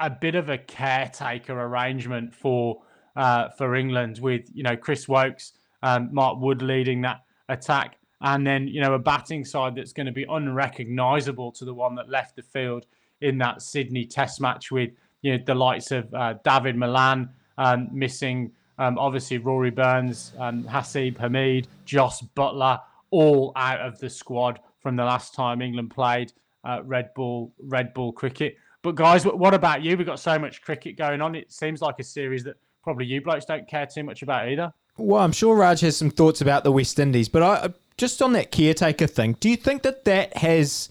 [0.00, 2.82] a, bit of a caretaker arrangement for
[3.16, 8.46] uh, for England with you know Chris Woakes, um, Mark Wood leading that attack, and
[8.46, 12.08] then you know a batting side that's going to be unrecognisable to the one that
[12.08, 12.86] left the field
[13.20, 14.90] in that Sydney Test match with
[15.22, 20.64] you know the likes of uh, Dawid Malan um, missing, um, obviously Rory Burns, um,
[20.64, 26.32] Haseeb Hameed, Jos Buttler, all out of the squad from the last time England played
[26.64, 28.56] uh, red ball red ball cricket.
[28.86, 29.96] But guys, what about you?
[29.96, 31.34] We've got so much cricket going on.
[31.34, 34.72] It seems like a series that probably you blokes don't care too much about either.
[34.96, 38.32] Well, I'm sure Raj has some thoughts about the West Indies, but I just on
[38.34, 39.38] that caretaker thing.
[39.40, 40.88] Do you think that that has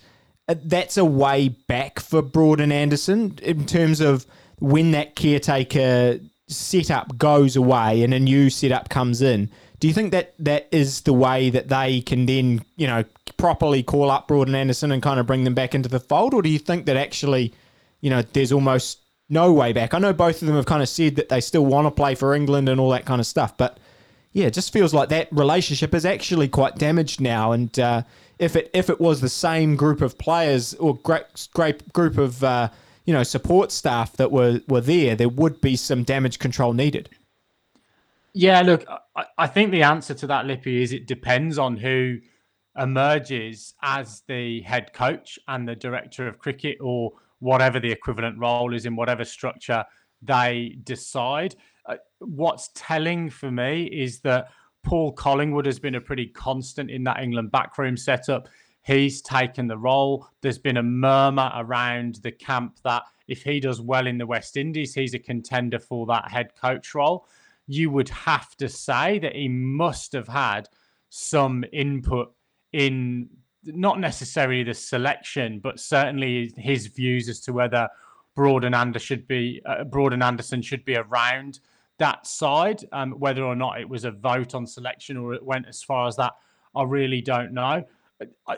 [0.49, 4.25] uh, that's a way back for Broad and Anderson in terms of
[4.60, 9.49] when that caretaker setup goes away and a new setup comes in?
[9.79, 13.05] Do you think that that is the way that they can then, you know,
[13.38, 16.34] properly call up Broad and Anderson and kind of bring them back into the fold,
[16.34, 17.53] or do you think that actually
[18.05, 19.95] you know, there's almost no way back.
[19.95, 22.13] I know both of them have kind of said that they still want to play
[22.13, 23.79] for England and all that kind of stuff, but
[24.31, 27.51] yeah, it just feels like that relationship is actually quite damaged now.
[27.51, 28.03] And uh,
[28.37, 32.43] if it if it was the same group of players or great great group of
[32.43, 32.69] uh,
[33.05, 37.09] you know support staff that were were there, there would be some damage control needed.
[38.33, 42.19] Yeah, look, I, I think the answer to that, Lippy, is it depends on who
[42.77, 48.73] emerges as the head coach and the director of cricket or whatever the equivalent role
[48.73, 49.83] is in whatever structure
[50.21, 51.55] they decide.
[51.85, 54.49] Uh, what's telling for me is that
[54.83, 58.47] Paul Collingwood has been a pretty constant in that England backroom setup.
[58.83, 60.27] He's taken the role.
[60.41, 64.57] There's been a murmur around the camp that if he does well in the West
[64.57, 67.27] Indies, he's a contender for that head coach role.
[67.67, 70.69] You would have to say that he must have had
[71.09, 72.31] some input
[72.73, 73.29] in
[73.65, 77.89] not necessarily the selection, but certainly his views as to whether
[78.36, 81.60] Broad and Anderson should be uh, Broad and Anderson should be around
[81.97, 82.86] that side.
[82.91, 86.08] Um, whether or not it was a vote on selection or it went as far
[86.08, 86.34] as that,
[86.75, 87.86] I really don't know.
[88.47, 88.58] I,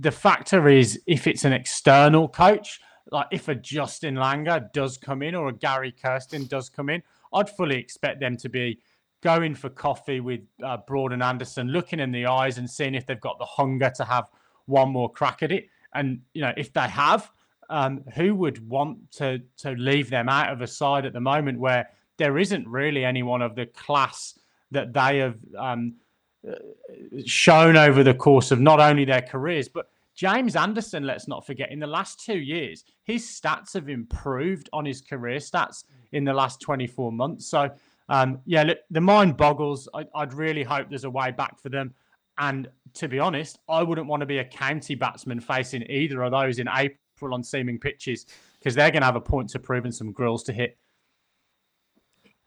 [0.00, 5.22] the factor is if it's an external coach, like if a Justin Langer does come
[5.22, 7.02] in or a Gary Kirsten does come in,
[7.32, 8.78] I'd fully expect them to be
[9.22, 13.06] going for coffee with uh, Broad and Anderson, looking in the eyes and seeing if
[13.06, 14.26] they've got the hunger to have
[14.66, 15.68] one more crack at it.
[15.94, 17.30] And you know, if they have,
[17.70, 21.58] um, who would want to to leave them out of a side at the moment
[21.58, 24.38] where there isn't really anyone of the class
[24.70, 25.94] that they have um,
[27.24, 31.70] shown over the course of not only their careers but James Anderson, let's not forget,
[31.70, 36.34] in the last two years, his stats have improved on his career stats in the
[36.34, 37.46] last 24 months.
[37.46, 37.70] So
[38.08, 39.88] um, yeah, look, the mind boggles.
[39.94, 41.94] I, would really hope there's a way back for them.
[42.38, 46.32] And to be honest, I wouldn't want to be a county batsman facing either of
[46.32, 48.26] those in April on seaming pitches
[48.58, 50.78] because they're going to have a point to prove and some grills to hit.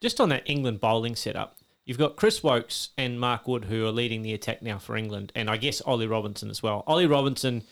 [0.01, 3.91] Just on that England bowling setup, you've got Chris Woakes and Mark Wood who are
[3.91, 6.83] leading the attack now for England, and I guess Ollie Robinson as well.
[6.87, 7.63] Ollie Robinson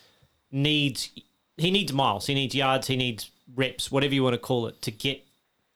[0.51, 1.11] needs
[1.57, 4.81] he needs miles, he needs yards, he needs reps, whatever you want to call it,
[4.81, 5.23] to get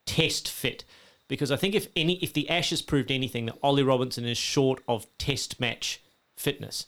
[0.06, 0.84] test fit
[1.28, 4.82] because I think if any if the Ashes proved anything, that Ollie Robinson is short
[4.88, 6.00] of test match
[6.36, 6.86] fitness.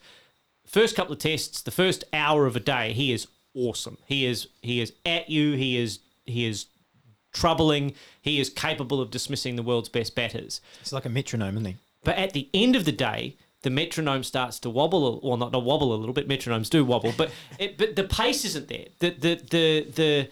[0.66, 3.98] First couple of tests, the first hour of a day, he is awesome.
[4.06, 5.52] He is he is at you.
[5.52, 6.66] He is he is
[7.32, 7.94] troubling.
[8.22, 10.60] He is capable of dismissing the world's best batters.
[10.80, 11.76] It's like a metronome, isn't he?
[12.04, 15.64] But at the end of the day, the metronome starts to wobble, well, not, not
[15.64, 16.28] wobble a little bit.
[16.28, 18.86] Metronomes do wobble, but it, but the pace isn't there.
[19.00, 20.28] The the the the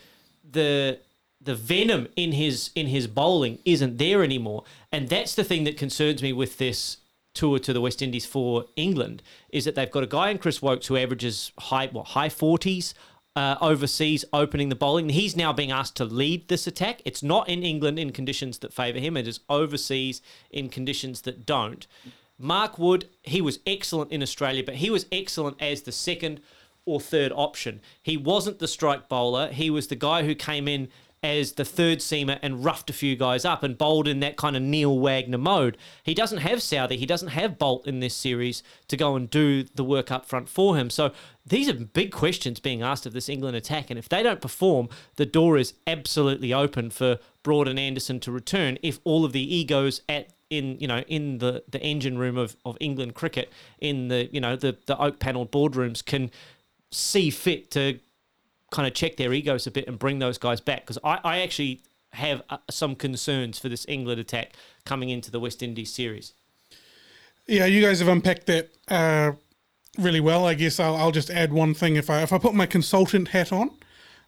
[0.50, 0.98] the
[1.48, 5.78] the venom in his in his bowling isn't there anymore, and that's the thing that
[5.78, 6.98] concerns me with this
[7.32, 10.60] tour to the West Indies for England is that they've got a guy in Chris
[10.60, 12.92] Woakes who averages high what high forties
[13.34, 15.08] uh, overseas opening the bowling.
[15.08, 17.00] He's now being asked to lead this attack.
[17.06, 19.16] It's not in England in conditions that favour him.
[19.16, 21.86] It is overseas in conditions that don't.
[22.38, 26.42] Mark Wood, he was excellent in Australia, but he was excellent as the second
[26.84, 27.80] or third option.
[28.02, 29.48] He wasn't the strike bowler.
[29.48, 30.88] He was the guy who came in
[31.22, 34.56] as the third seamer and roughed a few guys up and bowled in that kind
[34.56, 35.76] of Neil Wagner mode.
[36.02, 39.64] He doesn't have Southee, he doesn't have Boult in this series to go and do
[39.64, 40.90] the work up front for him.
[40.90, 41.12] So
[41.44, 43.90] these are big questions being asked of this England attack.
[43.90, 48.32] And if they don't perform, the door is absolutely open for Broad and Anderson to
[48.32, 52.38] return if all of the egos at in you know in the the engine room
[52.38, 56.30] of, of England cricket in the you know the the oak paneled boardrooms can
[56.90, 57.98] see fit to
[58.70, 61.38] kind of check their egos a bit and bring those guys back because I, I
[61.40, 64.54] actually have uh, some concerns for this England attack
[64.84, 66.32] coming into the West Indies series.
[67.46, 69.32] Yeah, you guys have unpacked that uh,
[69.98, 70.46] really well.
[70.46, 71.96] I guess I'll, I'll just add one thing.
[71.96, 73.70] If I if I put my consultant hat on,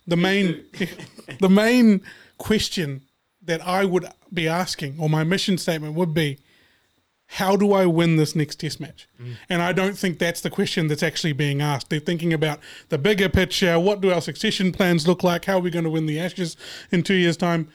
[0.07, 0.65] the main
[1.41, 2.03] the main
[2.39, 3.03] question
[3.43, 6.39] that I would be asking, or my mission statement would be,
[7.35, 9.09] how do I win this next test match?
[9.23, 9.35] Mm.
[9.49, 11.89] And I don't think that's the question that's actually being asked.
[11.89, 13.79] They're thinking about the bigger picture.
[13.79, 15.45] What do our succession plans look like?
[15.45, 16.57] How are we going to win the Ashes
[16.91, 17.69] in two years' time?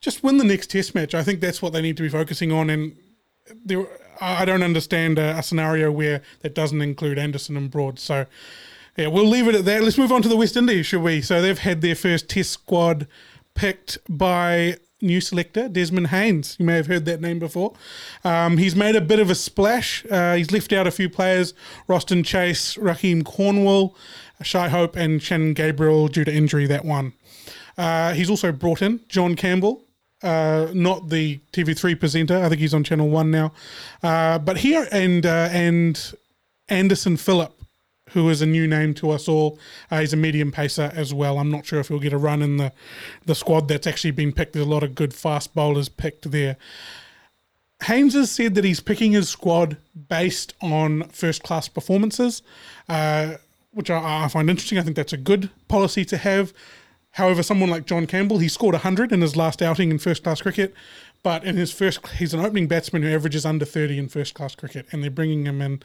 [0.00, 1.14] Just win the next test match.
[1.14, 2.70] I think that's what they need to be focusing on.
[2.70, 2.96] And
[3.64, 3.86] there,
[4.20, 8.00] I don't understand a, a scenario where that doesn't include Anderson and Broad.
[8.00, 8.26] So,
[8.96, 9.84] yeah, we'll leave it at that.
[9.84, 11.22] Let's move on to the West Indies, shall we?
[11.22, 13.06] So they've had their first test squad
[13.54, 16.56] picked by new selector, Desmond Haynes.
[16.58, 17.74] You may have heard that name before.
[18.24, 20.04] Um, he's made a bit of a splash.
[20.10, 21.54] Uh, he's left out a few players
[21.88, 23.96] Roston Chase, Rahkeem Cornwall,
[24.42, 27.12] Shai Hope, and Shannon Gabriel due to injury that one.
[27.76, 29.84] Uh, he's also brought in John Campbell.
[30.22, 32.42] Uh, not the TV3 presenter.
[32.42, 33.52] I think he's on Channel One now.
[34.02, 36.12] Uh, but here and uh, and
[36.68, 37.57] Anderson Phillip
[38.12, 39.58] who is a new name to us all.
[39.90, 41.38] Uh, he's a medium pacer as well.
[41.38, 42.72] I'm not sure if he'll get a run in the,
[43.26, 44.52] the squad that's actually been picked.
[44.52, 46.56] There's a lot of good fast bowlers picked there.
[47.84, 49.76] Haynes has said that he's picking his squad
[50.08, 52.42] based on first class performances,
[52.88, 53.34] uh,
[53.72, 54.78] which I, I find interesting.
[54.78, 56.52] I think that's a good policy to have.
[57.12, 60.42] However, someone like John Campbell, he scored 100 in his last outing in first class
[60.42, 60.74] cricket,
[61.22, 64.54] but in his first, he's an opening batsman who averages under 30 in first class
[64.54, 65.82] cricket, and they're bringing him in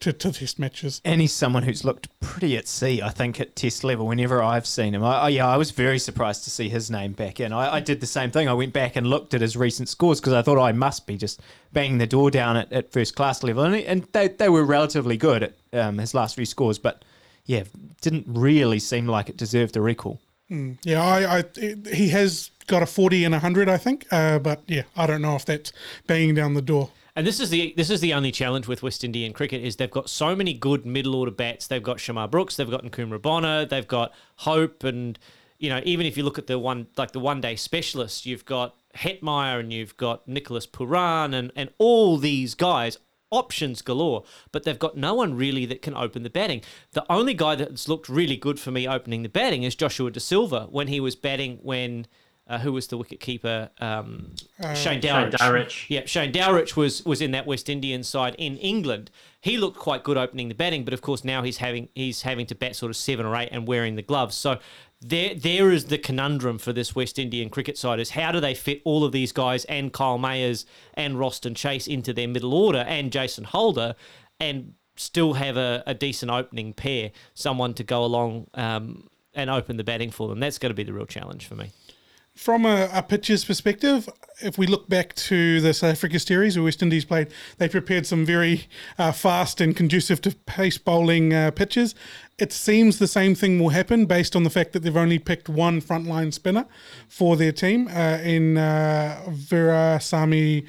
[0.00, 1.00] to, to test matches.
[1.04, 4.66] And he's someone who's looked pretty at sea, I think, at test level whenever I've
[4.66, 5.02] seen him.
[5.02, 7.52] I, I, yeah, I was very surprised to see his name back in.
[7.52, 8.48] I, I did the same thing.
[8.48, 11.16] I went back and looked at his recent scores because I thought I must be
[11.16, 11.40] just
[11.72, 13.64] banging the door down at, at first class level.
[13.64, 17.04] And, and they, they were relatively good at um, his last few scores, but
[17.46, 17.62] yeah,
[18.02, 20.20] didn't really seem like it deserved a recall.
[20.48, 21.44] Yeah, I, I
[21.92, 24.06] he has got a 40 and a 100, I think.
[24.10, 25.72] Uh, but yeah, I don't know if that's
[26.06, 26.90] banging down the door.
[27.16, 29.90] And this is the this is the only challenge with West Indian cricket is they've
[29.90, 31.66] got so many good middle order bats.
[31.66, 35.18] They've got Shamarh Brooks, they've got Nkrumah Bonner, they've got Hope, and
[35.58, 38.44] you know even if you look at the one like the one day specialists, you've
[38.44, 42.98] got Hetmyer and you've got Nicholas Pooran and and all these guys
[43.30, 46.60] options galore, but they've got no one really that can open the batting.
[46.92, 50.20] The only guy that's looked really good for me opening the batting is Joshua Da
[50.20, 52.06] Silva when he was batting when.
[52.48, 53.70] Uh, who was the wicket keeper?
[53.80, 54.34] Um,
[54.74, 55.32] Shane Dowrich.
[55.32, 55.86] Dowrich.
[55.88, 59.10] Yeah, Shane Dowrich was was in that West Indian side in England.
[59.40, 62.46] He looked quite good opening the batting, but of course now he's having he's having
[62.46, 64.36] to bat sort of seven or eight and wearing the gloves.
[64.36, 64.58] So
[65.00, 68.54] there there is the conundrum for this West Indian cricket side is how do they
[68.54, 72.78] fit all of these guys and Kyle Mayers and Roston Chase into their middle order
[72.78, 73.96] and Jason Holder
[74.38, 79.76] and still have a, a decent opening pair, someone to go along um, and open
[79.76, 80.40] the batting for them.
[80.40, 81.70] That's going to be the real challenge for me.
[82.36, 84.08] From a, a pitcher's perspective,
[84.42, 88.06] if we look back to the South Africa series where West Indies played, they prepared
[88.06, 88.68] some very
[88.98, 91.94] uh, fast and conducive to pace bowling uh, pitches.
[92.38, 95.48] It seems the same thing will happen based on the fact that they've only picked
[95.48, 96.66] one frontline spinner
[97.08, 100.66] for their team uh, in uh, Vera Sami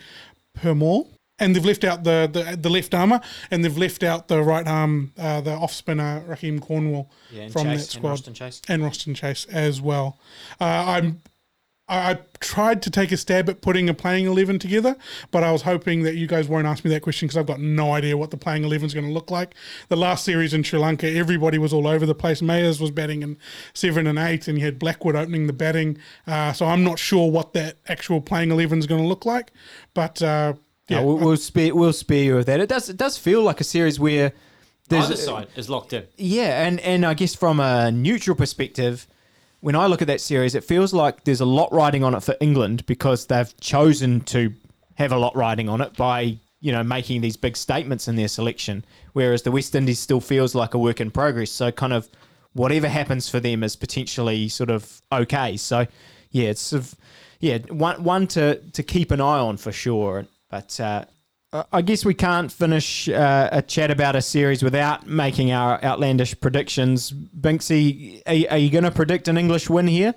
[0.57, 1.09] Permal.
[1.37, 4.65] And they've left out the, the the left armour, and they've left out the right
[4.65, 7.11] arm, uh, the off spinner Rahkeem Cornwall
[7.51, 8.59] from that squad Chase.
[8.67, 10.17] and Roston Chase as well.
[10.59, 11.21] Uh, I'm
[11.87, 14.95] I I tried to take a stab at putting a playing eleven together,
[15.31, 17.59] but I was hoping that you guys won't ask me that question because I've got
[17.59, 19.55] no idea what the playing eleven is going to look like.
[19.89, 22.41] The last series in Sri Lanka, everybody was all over the place.
[22.41, 23.37] Mayers was batting in
[23.73, 25.97] seven and eight, and you had Blackwood opening the batting.
[26.25, 29.51] Uh, so I'm not sure what that actual playing eleven is going to look like,
[29.93, 30.21] but.
[30.21, 30.53] Uh,
[30.89, 32.61] yeah, Yeah, we'll, we'll spare we'll spare you of that.
[32.61, 34.31] It does it does feel like a series where
[34.87, 36.05] there's Either side is locked in.
[36.15, 39.05] Yeah, and and I guess from a neutral perspective,
[39.59, 42.21] when I look at that series, it feels like there's a lot riding on it
[42.21, 44.53] for England because they've chosen to
[44.95, 48.27] have a lot riding on it by you know making these big statements in their
[48.27, 51.51] selection, whereas the West Indies still feels like a work in progress.
[51.51, 52.07] So kind of
[52.53, 55.57] whatever happens for them is potentially sort of okay.
[55.57, 55.85] So
[56.31, 56.95] yeah, it's sort of,
[57.39, 60.25] yeah one one to to keep an eye on for sure.
[60.49, 61.05] But uh,
[61.53, 65.83] I- I guess we can't finish uh, a chat about a series without making our
[65.83, 67.11] outlandish predictions.
[67.11, 70.13] Binksy, are, are you going to predict an English win here?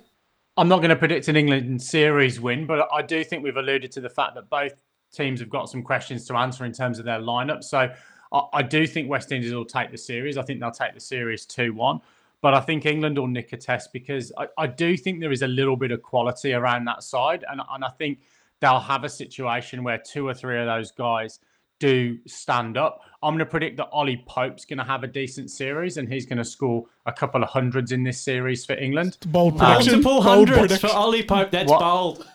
[0.57, 3.93] I'm not going to predict an England series win, but I do think we've alluded
[3.93, 4.74] to the fact that both
[5.12, 7.62] teams have got some questions to answer in terms of their lineup.
[7.62, 7.89] So
[8.33, 10.37] I, I do think West Indies will take the series.
[10.37, 12.01] I think they'll take the series 2 1.
[12.43, 15.43] But I think England will nick a test because I, I do think there is
[15.43, 17.45] a little bit of quality around that side.
[17.49, 18.20] And, and I think
[18.61, 21.40] they'll have a situation where two or three of those guys
[21.78, 23.00] do stand up.
[23.22, 26.26] I'm going to predict that Ollie Pope's going to have a decent series and he's
[26.26, 29.16] going to score a couple of hundreds in this series for England.
[29.28, 29.92] bold prediction.
[30.02, 30.88] Multiple bold hundreds prediction.
[30.90, 31.50] for Ollie Pope.
[31.50, 32.26] That's What- bold.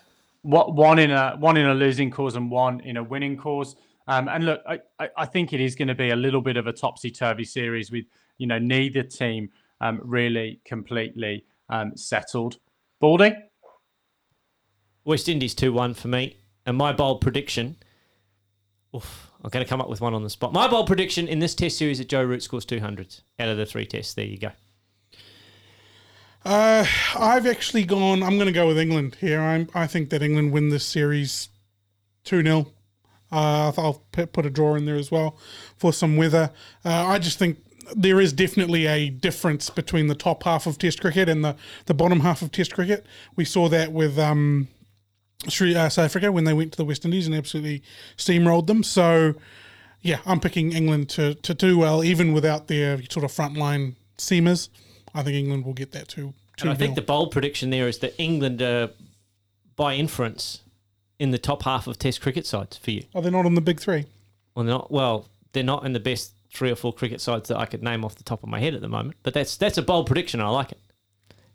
[0.41, 3.75] what one in a one in a losing cause and one in a winning cause.
[4.07, 6.57] Um, and look, I, I, I think it is going to be a little bit
[6.57, 8.05] of a topsy turvy series with
[8.37, 9.49] you know neither team
[9.81, 12.57] um, really completely um, settled.
[12.99, 13.33] Baldy,
[15.05, 16.37] West Indies 2 1 for me.
[16.65, 17.77] And my bold prediction.
[18.95, 20.51] Oof, I'm going to come up with one on the spot.
[20.51, 23.65] My bold prediction in this test series that Joe Root scores 200 out of the
[23.65, 24.13] three tests.
[24.13, 24.51] There you go.
[26.43, 26.85] Uh,
[27.15, 28.23] I've actually gone.
[28.23, 29.39] I'm going to go with England here.
[29.39, 29.69] I'm.
[29.73, 31.49] I think that England win this series
[32.23, 32.67] two 0
[33.31, 35.37] uh, I'll put a draw in there as well
[35.75, 36.51] for some weather.
[36.83, 37.57] Uh, I just think
[37.95, 41.93] there is definitely a difference between the top half of Test cricket and the, the
[41.93, 43.05] bottom half of Test cricket.
[43.35, 44.67] We saw that with um,
[45.47, 47.83] Sri uh, South Africa when they went to the West Indies and absolutely
[48.17, 48.83] steamrolled them.
[48.83, 49.35] So,
[50.01, 54.69] yeah, I'm picking England to, to do well, even without their sort of frontline seamers.
[55.13, 56.33] I think England will get that too.
[56.61, 58.89] And I think the bold prediction there is that England are,
[59.75, 60.61] by inference,
[61.19, 63.03] in the top half of Test cricket sides for you.
[63.13, 64.05] Are they not on the big three?
[64.53, 64.91] Well, they're not.
[64.91, 68.05] Well, they're not in the best three or four cricket sides that I could name
[68.05, 69.17] off the top of my head at the moment.
[69.23, 70.39] But that's that's a bold prediction.
[70.39, 70.79] I like it.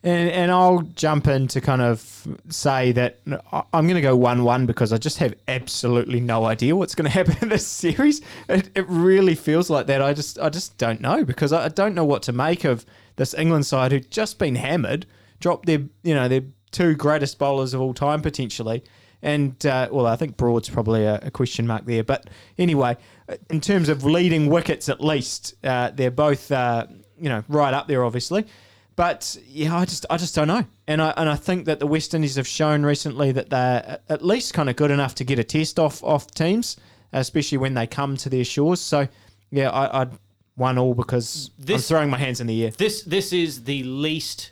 [0.02, 4.44] And, and I'll jump in to kind of say that I'm going to go 1
[4.44, 8.20] 1 because I just have absolutely no idea what's going to happen in this series.
[8.48, 10.00] It, it really feels like that.
[10.00, 12.86] I just I just don't know because I I don't know what to make of
[13.16, 15.06] this England side who've just been hammered,
[15.40, 18.82] dropped their, you know, their two greatest bowlers of all time potentially.
[19.22, 22.02] And, uh, well, I think Broad's probably a, a question mark there.
[22.02, 22.96] But anyway,
[23.50, 26.86] in terms of leading wickets at least, uh, they're both, uh,
[27.18, 28.46] you know, right up there, obviously.
[29.00, 31.86] But yeah, I just I just don't know, and I and I think that the
[31.86, 35.38] West Indies have shown recently that they're at least kind of good enough to get
[35.38, 36.76] a test off off teams,
[37.14, 38.78] especially when they come to their shores.
[38.78, 39.08] So
[39.50, 40.10] yeah, I, I'd
[40.56, 42.72] one all because I'm throwing my hands in the air.
[42.72, 44.50] This this is the least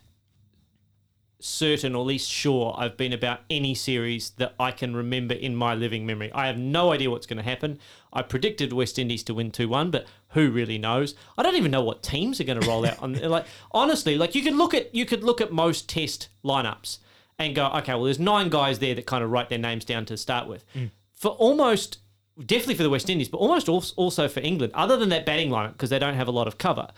[1.40, 5.74] certain or least sure I've been about any series that I can remember in my
[5.74, 6.32] living memory.
[6.32, 7.78] I have no idea what's going to happen.
[8.14, 11.14] I predicted West Indies to win 2-1, but who really knows?
[11.36, 14.34] I don't even know what teams are going to roll out on like honestly, like
[14.34, 16.98] you could look at you could look at most test lineups
[17.38, 20.04] and go, okay, well there's nine guys there that kind of write their names down
[20.06, 20.64] to start with.
[20.74, 20.90] Mm.
[21.14, 21.98] For almost
[22.38, 25.72] definitely for the West Indies, but almost also for England, other than that batting lineup
[25.72, 26.88] because they don't have a lot of cover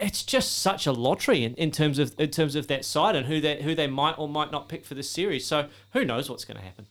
[0.00, 3.26] it's just such a lottery in, in terms of in terms of that side and
[3.26, 5.46] who they who they might or might not pick for this series.
[5.46, 6.86] So who knows what's going to happen?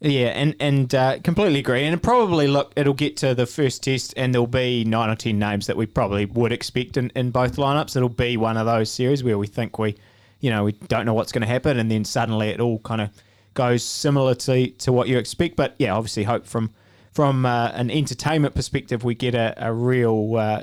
[0.00, 1.84] Yeah, and and uh, completely agree.
[1.84, 5.38] And probably look, it'll get to the first test, and there'll be nine or ten
[5.40, 7.96] names that we probably would expect in, in both lineups.
[7.96, 9.96] It'll be one of those series where we think we,
[10.38, 13.00] you know, we don't know what's going to happen, and then suddenly it all kind
[13.00, 13.10] of
[13.54, 15.56] goes similar to to what you expect.
[15.56, 16.70] But yeah, obviously hope from
[17.10, 20.62] from uh, an entertainment perspective, we get a, a real uh,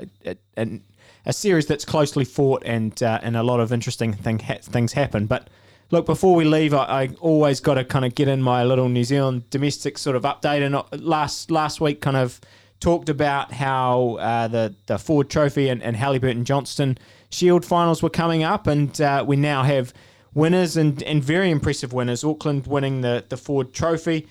[0.56, 0.80] a,
[1.26, 5.26] a series that's closely fought and uh, and a lot of interesting thing things happen.
[5.26, 5.50] But
[5.90, 8.88] look, before we leave, I, I always got to kind of get in my little
[8.88, 10.64] New Zealand domestic sort of update.
[10.64, 12.40] And uh, last last week, kind of
[12.80, 16.98] talked about how uh, the the Ford Trophy and, and Hallyburton Johnstone
[17.30, 19.92] Shield finals were coming up, and uh, we now have
[20.34, 22.24] winners and, and very impressive winners.
[22.24, 24.26] Auckland winning the the Ford Trophy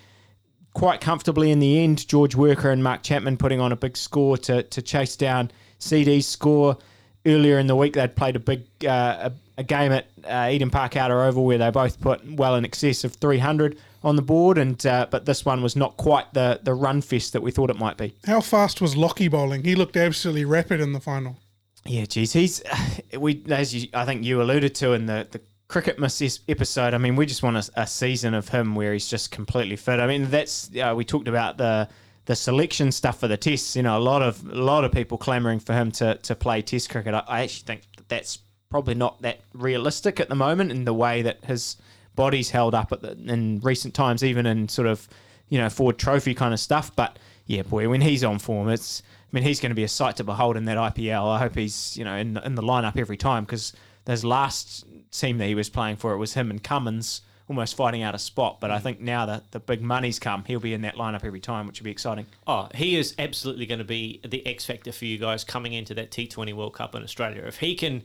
[0.75, 2.07] quite comfortably in the end.
[2.07, 5.49] George Worker and Mark Chapman putting on a big score to, to chase down
[5.79, 6.77] CD's score.
[7.25, 10.69] Earlier in the week, they'd played a big uh, a, a game at uh, Eden
[10.69, 14.57] Park Outer Oval where they both put well in excess of 300 on the board,
[14.57, 17.69] and uh, but this one was not quite the the run fest that we thought
[17.69, 18.15] it might be.
[18.25, 19.63] How fast was Lockie bowling?
[19.63, 21.37] He looked absolutely rapid in the final.
[21.85, 22.61] Yeah, geez, he's
[23.17, 26.93] we as you, I think you alluded to in the the cricket miss episode.
[26.93, 29.99] I mean, we just want a, a season of him where he's just completely fit.
[29.99, 31.89] I mean, that's uh, we talked about the
[32.25, 33.75] the selection stuff for the tests.
[33.75, 36.61] You know, a lot of a lot of people clamoring for him to to play
[36.61, 37.13] Test cricket.
[37.13, 38.39] I, I actually think that that's
[38.75, 41.77] probably not that realistic at the moment in the way that his
[42.13, 45.07] body's held up at the, in recent times, even in sort of
[45.47, 46.93] you know Ford Trophy kind of stuff.
[46.93, 49.87] But yeah, boy, when he's on form, it's I mean he's going to be a
[49.87, 51.25] sight to behold in that IPL.
[51.25, 53.71] I hope he's you know in in the lineup every time because
[54.05, 58.01] his last team that he was playing for it was him and Cummins almost fighting
[58.01, 58.59] out a spot.
[58.59, 58.83] But I mm.
[58.83, 61.79] think now that the big money's come, he'll be in that lineup every time, which
[61.79, 62.25] will be exciting.
[62.45, 65.93] Oh, he is absolutely going to be the X factor for you guys coming into
[65.93, 67.43] that T20 World Cup in Australia.
[67.45, 68.03] If he can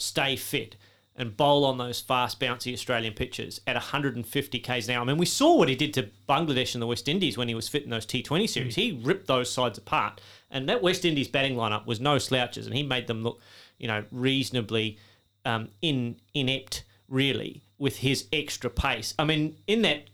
[0.00, 0.76] stay fit
[1.20, 5.02] and bowl on those fast, bouncy Australian pitches at 150 k's an hour.
[5.02, 7.54] I mean, we saw what he did to Bangladesh and the West Indies when he
[7.54, 8.74] was fit in those T20 series.
[8.74, 10.20] He ripped those sides apart,
[10.50, 13.40] and that West Indies batting lineup was no slouches, and he made them look,
[13.78, 14.98] you know, reasonably
[15.44, 19.12] um, in inept, really, with his extra pace.
[19.18, 20.04] I mean, in that,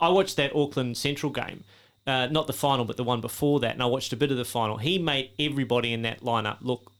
[0.00, 1.64] I watched that Auckland Central game.
[2.06, 4.36] Uh, not the final, but the one before that, and I watched a bit of
[4.36, 4.76] the final.
[4.76, 6.91] He made everybody in that lineup look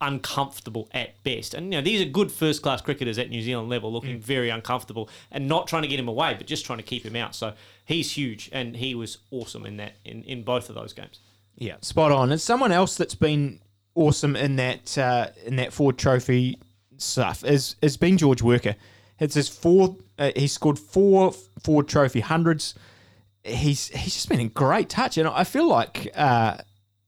[0.00, 1.54] uncomfortable at best.
[1.54, 4.50] And you know, these are good first class cricketers at New Zealand level looking very
[4.50, 7.34] uncomfortable and not trying to get him away, but just trying to keep him out.
[7.34, 7.54] So
[7.84, 11.20] he's huge and he was awesome in that in, in both of those games.
[11.56, 12.32] Yeah, spot on.
[12.32, 13.60] And someone else that's been
[13.94, 16.58] awesome in that uh, in that Ford Trophy
[16.96, 18.76] stuff is has been George Worker.
[19.18, 19.96] It's his four.
[20.18, 22.74] Uh, he scored four Ford Trophy hundreds.
[23.44, 26.58] He's he's just been in great touch, and I feel like uh,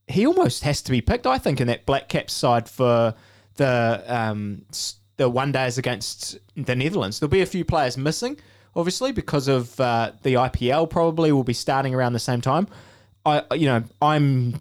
[0.08, 1.26] he almost has to be picked.
[1.26, 3.14] I think in that Black Caps side for
[3.56, 4.64] the um,
[5.16, 7.20] the one days against the Netherlands.
[7.20, 8.38] There'll be a few players missing,
[8.74, 10.88] obviously because of uh, the IPL.
[10.90, 12.68] Probably will be starting around the same time.
[13.24, 14.60] I you know I'm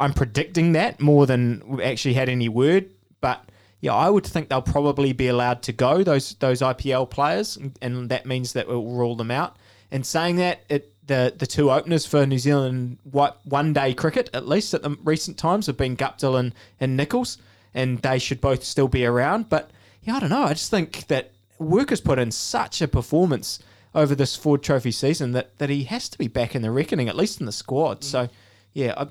[0.00, 2.90] I'm predicting that more than actually had any word,
[3.20, 3.44] but
[3.80, 7.78] yeah, I would think they'll probably be allowed to go those those IPL players, and-
[7.82, 9.56] and that means that we'll rule them out.
[9.90, 14.48] And saying that, it the the two openers for New Zealand one day cricket, at
[14.48, 17.38] least at the recent times, have been Guptill and and Nicholls,
[17.74, 19.48] and they should both still be around.
[19.48, 19.70] But
[20.02, 20.44] yeah, I don't know.
[20.44, 23.58] I just think that Workers put in such a performance
[23.94, 27.08] over this Ford Trophy season that, that he has to be back in the reckoning,
[27.08, 28.00] at least in the squad.
[28.00, 28.04] Mm.
[28.04, 28.28] So,
[28.74, 29.06] yeah, I,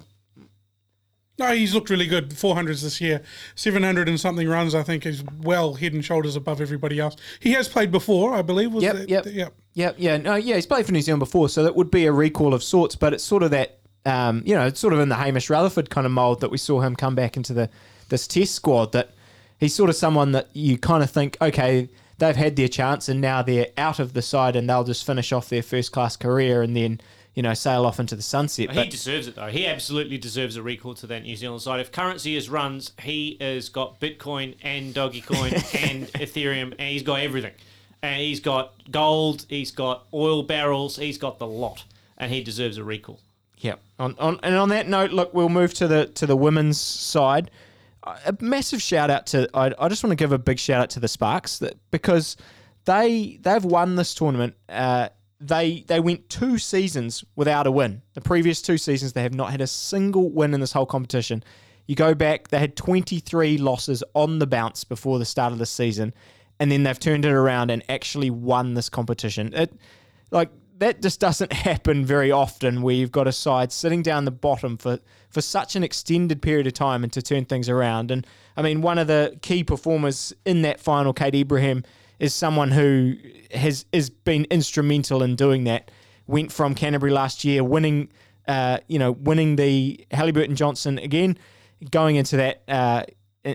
[1.38, 2.30] No, he's looked really good.
[2.30, 3.22] 400s this year.
[3.56, 7.16] 700 and something runs, I think, is well head and shoulders above everybody else.
[7.42, 8.72] He has played before, I believe.
[8.74, 9.26] Was Yep, that- yep.
[9.28, 9.54] yep.
[9.74, 10.56] Yeah, yeah, no, yeah.
[10.56, 12.96] He's played for New Zealand before, so that would be a recall of sorts.
[12.96, 15.90] But it's sort of that, um, you know, it's sort of in the Hamish Rutherford
[15.90, 17.70] kind of mold that we saw him come back into the
[18.08, 18.94] this Test squad.
[18.94, 19.10] That
[19.60, 23.20] he's sort of someone that you kind of think, okay, they've had their chance and
[23.20, 26.62] now they're out of the side and they'll just finish off their first class career
[26.62, 27.02] and then
[27.36, 28.70] you know sail off into the sunset.
[28.72, 29.48] He But deserves it though.
[29.48, 31.80] He absolutely deserves a recall to that New Zealand side.
[31.82, 35.54] If currency is runs, he has got Bitcoin and Dogecoin
[35.92, 37.54] and Ethereum, and he's got everything.
[38.02, 41.84] And he's got gold, he's got oil barrels, he's got the lot,
[42.18, 43.20] and he deserves a recall.
[43.58, 43.76] Yeah.
[44.00, 47.52] On, on and on that note, look, we'll move to the to the women's side.
[48.04, 50.90] A massive shout out to I, I just want to give a big shout out
[50.92, 52.38] to the Sparks that because
[52.86, 54.56] they they've won this tournament.
[54.70, 55.10] Uh,
[55.40, 58.02] they they went two seasons without a win.
[58.14, 61.44] The previous two seasons they have not had a single win in this whole competition.
[61.88, 65.68] You go back, they had 23 losses on the bounce before the start of the
[65.68, 66.16] season,
[66.60, 69.54] and then they've turned it around and actually won this competition.
[69.54, 69.74] It
[70.32, 74.32] like that just doesn't happen very often where you've got a side sitting down the
[74.32, 78.12] bottom for, for such an extended period of time and to turn things around.
[78.12, 78.26] And
[78.58, 81.84] I mean, one of the key performers in that final, Kate Ebrahim,
[82.20, 83.16] is someone who
[83.54, 85.92] has has been instrumental in doing that.
[86.28, 88.10] Went from Canterbury last year, winning,
[88.48, 91.38] uh, you know, winning the Hallyburton Johnstone again,
[91.92, 93.04] going into that uh,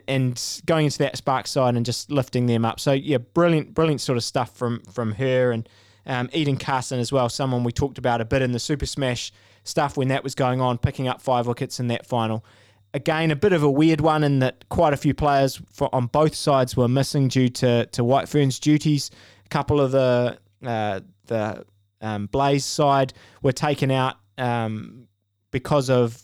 [0.07, 2.79] and going into that Spark side and just lifting them up.
[2.79, 5.69] So yeah, brilliant, brilliant sort of stuff from from her and
[6.07, 7.29] um, Eden Carson as well.
[7.29, 9.33] Someone we talked about a bit in the Super Smash
[9.65, 12.45] stuff when that was going on, picking up five wickets in that final.
[12.93, 16.07] Again, a bit of a weird one in that quite a few players for, on
[16.07, 19.11] both sides were missing due to to White Fern's duties.
[19.47, 21.64] A couple of the uh, the
[22.01, 23.12] um, Blaze side
[23.43, 25.07] were taken out um,
[25.51, 26.20] because of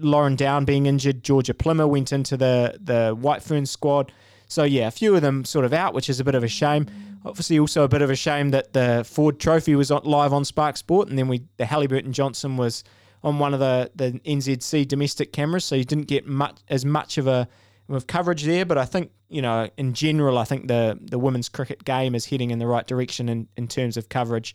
[0.00, 1.22] Lauren Down being injured.
[1.22, 4.12] Georgia Plimmer went into the the White Fern squad.
[4.48, 6.48] So yeah, a few of them sort of out, which is a bit of a
[6.48, 6.86] shame.
[7.24, 10.44] Obviously, also a bit of a shame that the Ford Trophy was on, live on
[10.44, 12.84] Spark Sport, and then we the Hallyburton Johnstone was
[13.26, 17.18] on one of the the NZC domestic cameras, so you didn't get much as much
[17.18, 17.48] of a
[17.88, 18.64] of coverage there.
[18.64, 22.24] But I think you know, in general, I think the the women's cricket game is
[22.26, 24.54] heading in the right direction in, in terms of coverage.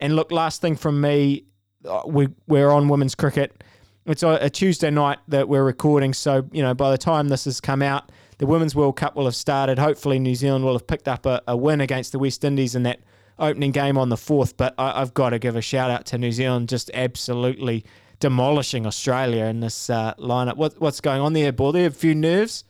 [0.00, 1.44] And look, last thing from me,
[1.88, 3.62] uh, we we're on women's cricket.
[4.04, 7.44] It's a, a Tuesday night that we're recording, so you know by the time this
[7.44, 9.78] has come out, the Women's World Cup will have started.
[9.78, 12.82] Hopefully, New Zealand will have picked up a, a win against the West Indies in
[12.82, 12.98] that
[13.38, 14.56] opening game on the fourth.
[14.56, 17.84] But I, I've got to give a shout out to New Zealand, just absolutely
[18.20, 20.56] demolishing Australia in this uh, lineup.
[20.56, 21.52] What, what's going on there?
[21.52, 22.64] There a few nerves.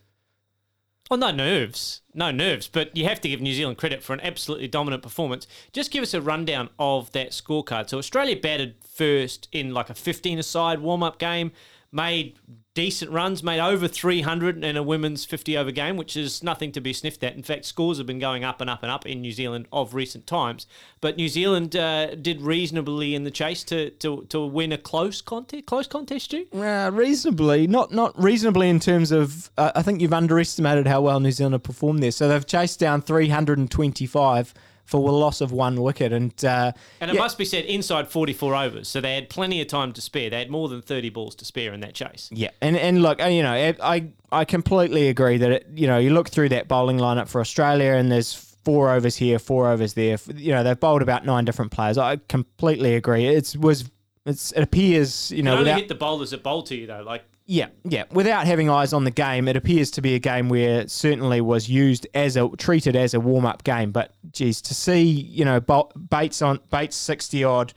[1.11, 4.21] Well, no nerves, no nerves, but you have to give New Zealand credit for an
[4.21, 5.47] absolutely dominant performance.
[5.73, 7.89] Just give us a rundown of that scorecard.
[7.89, 11.53] So Australia batted first in like a 15-a-side warm-up game,
[11.91, 12.39] made
[12.75, 16.81] decent runs, made over 300 in a women's 50 over game, which is nothing to
[16.81, 17.35] be sniffed at.
[17.35, 19.95] In fact, scores have been going up and up and up in New Zealand of
[19.95, 20.67] recent times.
[21.01, 25.21] But New Zealand uh, did reasonably in the chase to, to, to win a close
[25.21, 25.67] contest.
[25.67, 26.47] Close contest, Stu?
[26.55, 29.51] Uh, reasonably, not not reasonably in terms of.
[29.59, 32.13] Uh, I think you've underestimated how well New Zealand have performed there.
[32.13, 34.55] So they've chased down 325
[34.89, 38.09] for a loss of one wicket, and uh, And it yeah, must be said, inside
[38.09, 40.31] 44 overs, so they had plenty of time to spare.
[40.31, 42.31] They had more than 30 balls to spare in that chase.
[42.33, 45.99] Yeah, and and look, uh, you know, I I completely agree that it, you know
[45.99, 48.33] you look through that bowling lineup for Australia, and there's
[48.65, 50.17] four overs here, four overs there.
[50.35, 51.99] You know, they've bowled about nine different players.
[51.99, 53.27] I completely agree.
[53.27, 53.91] It was
[54.25, 56.87] it's it appears you You know only without hit the bowlers that bowl to you,
[56.87, 57.03] though.
[57.03, 60.49] Like, yeah yeah without having eyes on the game, it appears to be a game
[60.49, 63.91] where it certainly was used as a treated as a warm up game.
[63.91, 67.73] But geez, to see you know Bates on Bates sixty odd.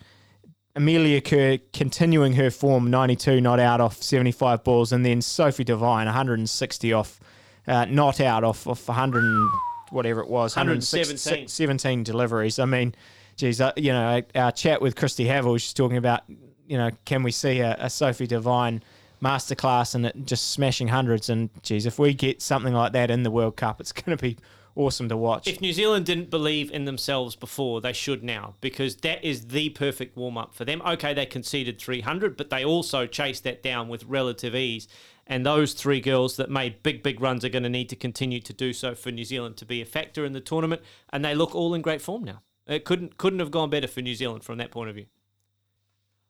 [0.74, 6.06] Amelia Kerr continuing her form, 92 not out off 75 balls, and then Sophie Devine,
[6.06, 7.20] 160 off,
[7.68, 9.50] uh, not out off, off 100
[9.92, 11.18] whatever it was, 117.
[11.18, 12.58] 117 17 deliveries.
[12.58, 12.96] I mean,
[13.36, 16.22] geez, uh, you know, our chat with Christy Havel, she's talking about,
[16.68, 18.82] you know, can we see a, a Sophie Devine
[19.24, 21.30] masterclass and just smashing hundreds?
[21.30, 24.22] And geez, if we get something like that in the World Cup, it's going to
[24.22, 24.38] be
[24.76, 25.48] awesome to watch.
[25.48, 29.70] if New Zealand didn't believe in themselves before, they should now, because that is the
[29.70, 30.82] perfect warm up for them.
[30.86, 34.88] Okay, they conceded 300, but they also chased that down with relative ease.
[35.28, 38.42] And those three girls that made big, big runs are going to need to continue
[38.42, 40.82] to do so for New Zealand to be a factor in the tournament.
[41.12, 42.42] And they look all in great form now.
[42.68, 45.06] It couldn't couldn't have gone better for New Zealand from that point of view.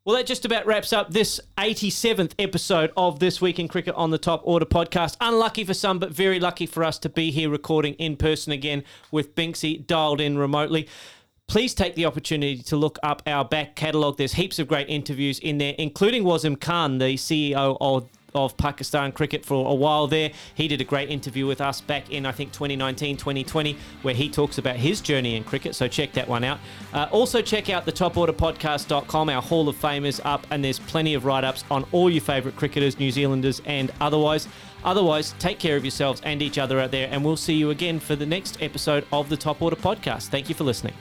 [0.04, 4.10] Well, that just about wraps up this 87th episode of This Week in Cricket on
[4.10, 5.16] the Top Order podcast.
[5.22, 8.84] Unlucky for some, but very lucky for us to be here recording in person again
[9.12, 10.88] with Binksy dialed in remotely.
[11.48, 14.18] Please take the opportunity to look up our back catalogue.
[14.18, 19.12] There's heaps of great interviews in there, including Wasim Khan, the CEO of of Pakistan
[19.12, 20.32] cricket for a while there.
[20.54, 24.30] He did a great interview with us back in, I think, 2019, 2020, where he
[24.30, 25.76] talks about his journey in cricket.
[25.76, 26.60] So check that one out.
[26.94, 29.30] Uh, also, check out the toporderpodcast.com.
[29.30, 32.22] Our Hall of Fame is up, and there's plenty of write ups on all your
[32.22, 34.48] favourite cricketers, New Zealanders, and otherwise.
[34.84, 38.00] Otherwise, take care of yourselves and each other out there, and we'll see you again
[38.00, 40.30] for the next episode of the Top Order Podcast.
[40.30, 40.94] Thank you for listening.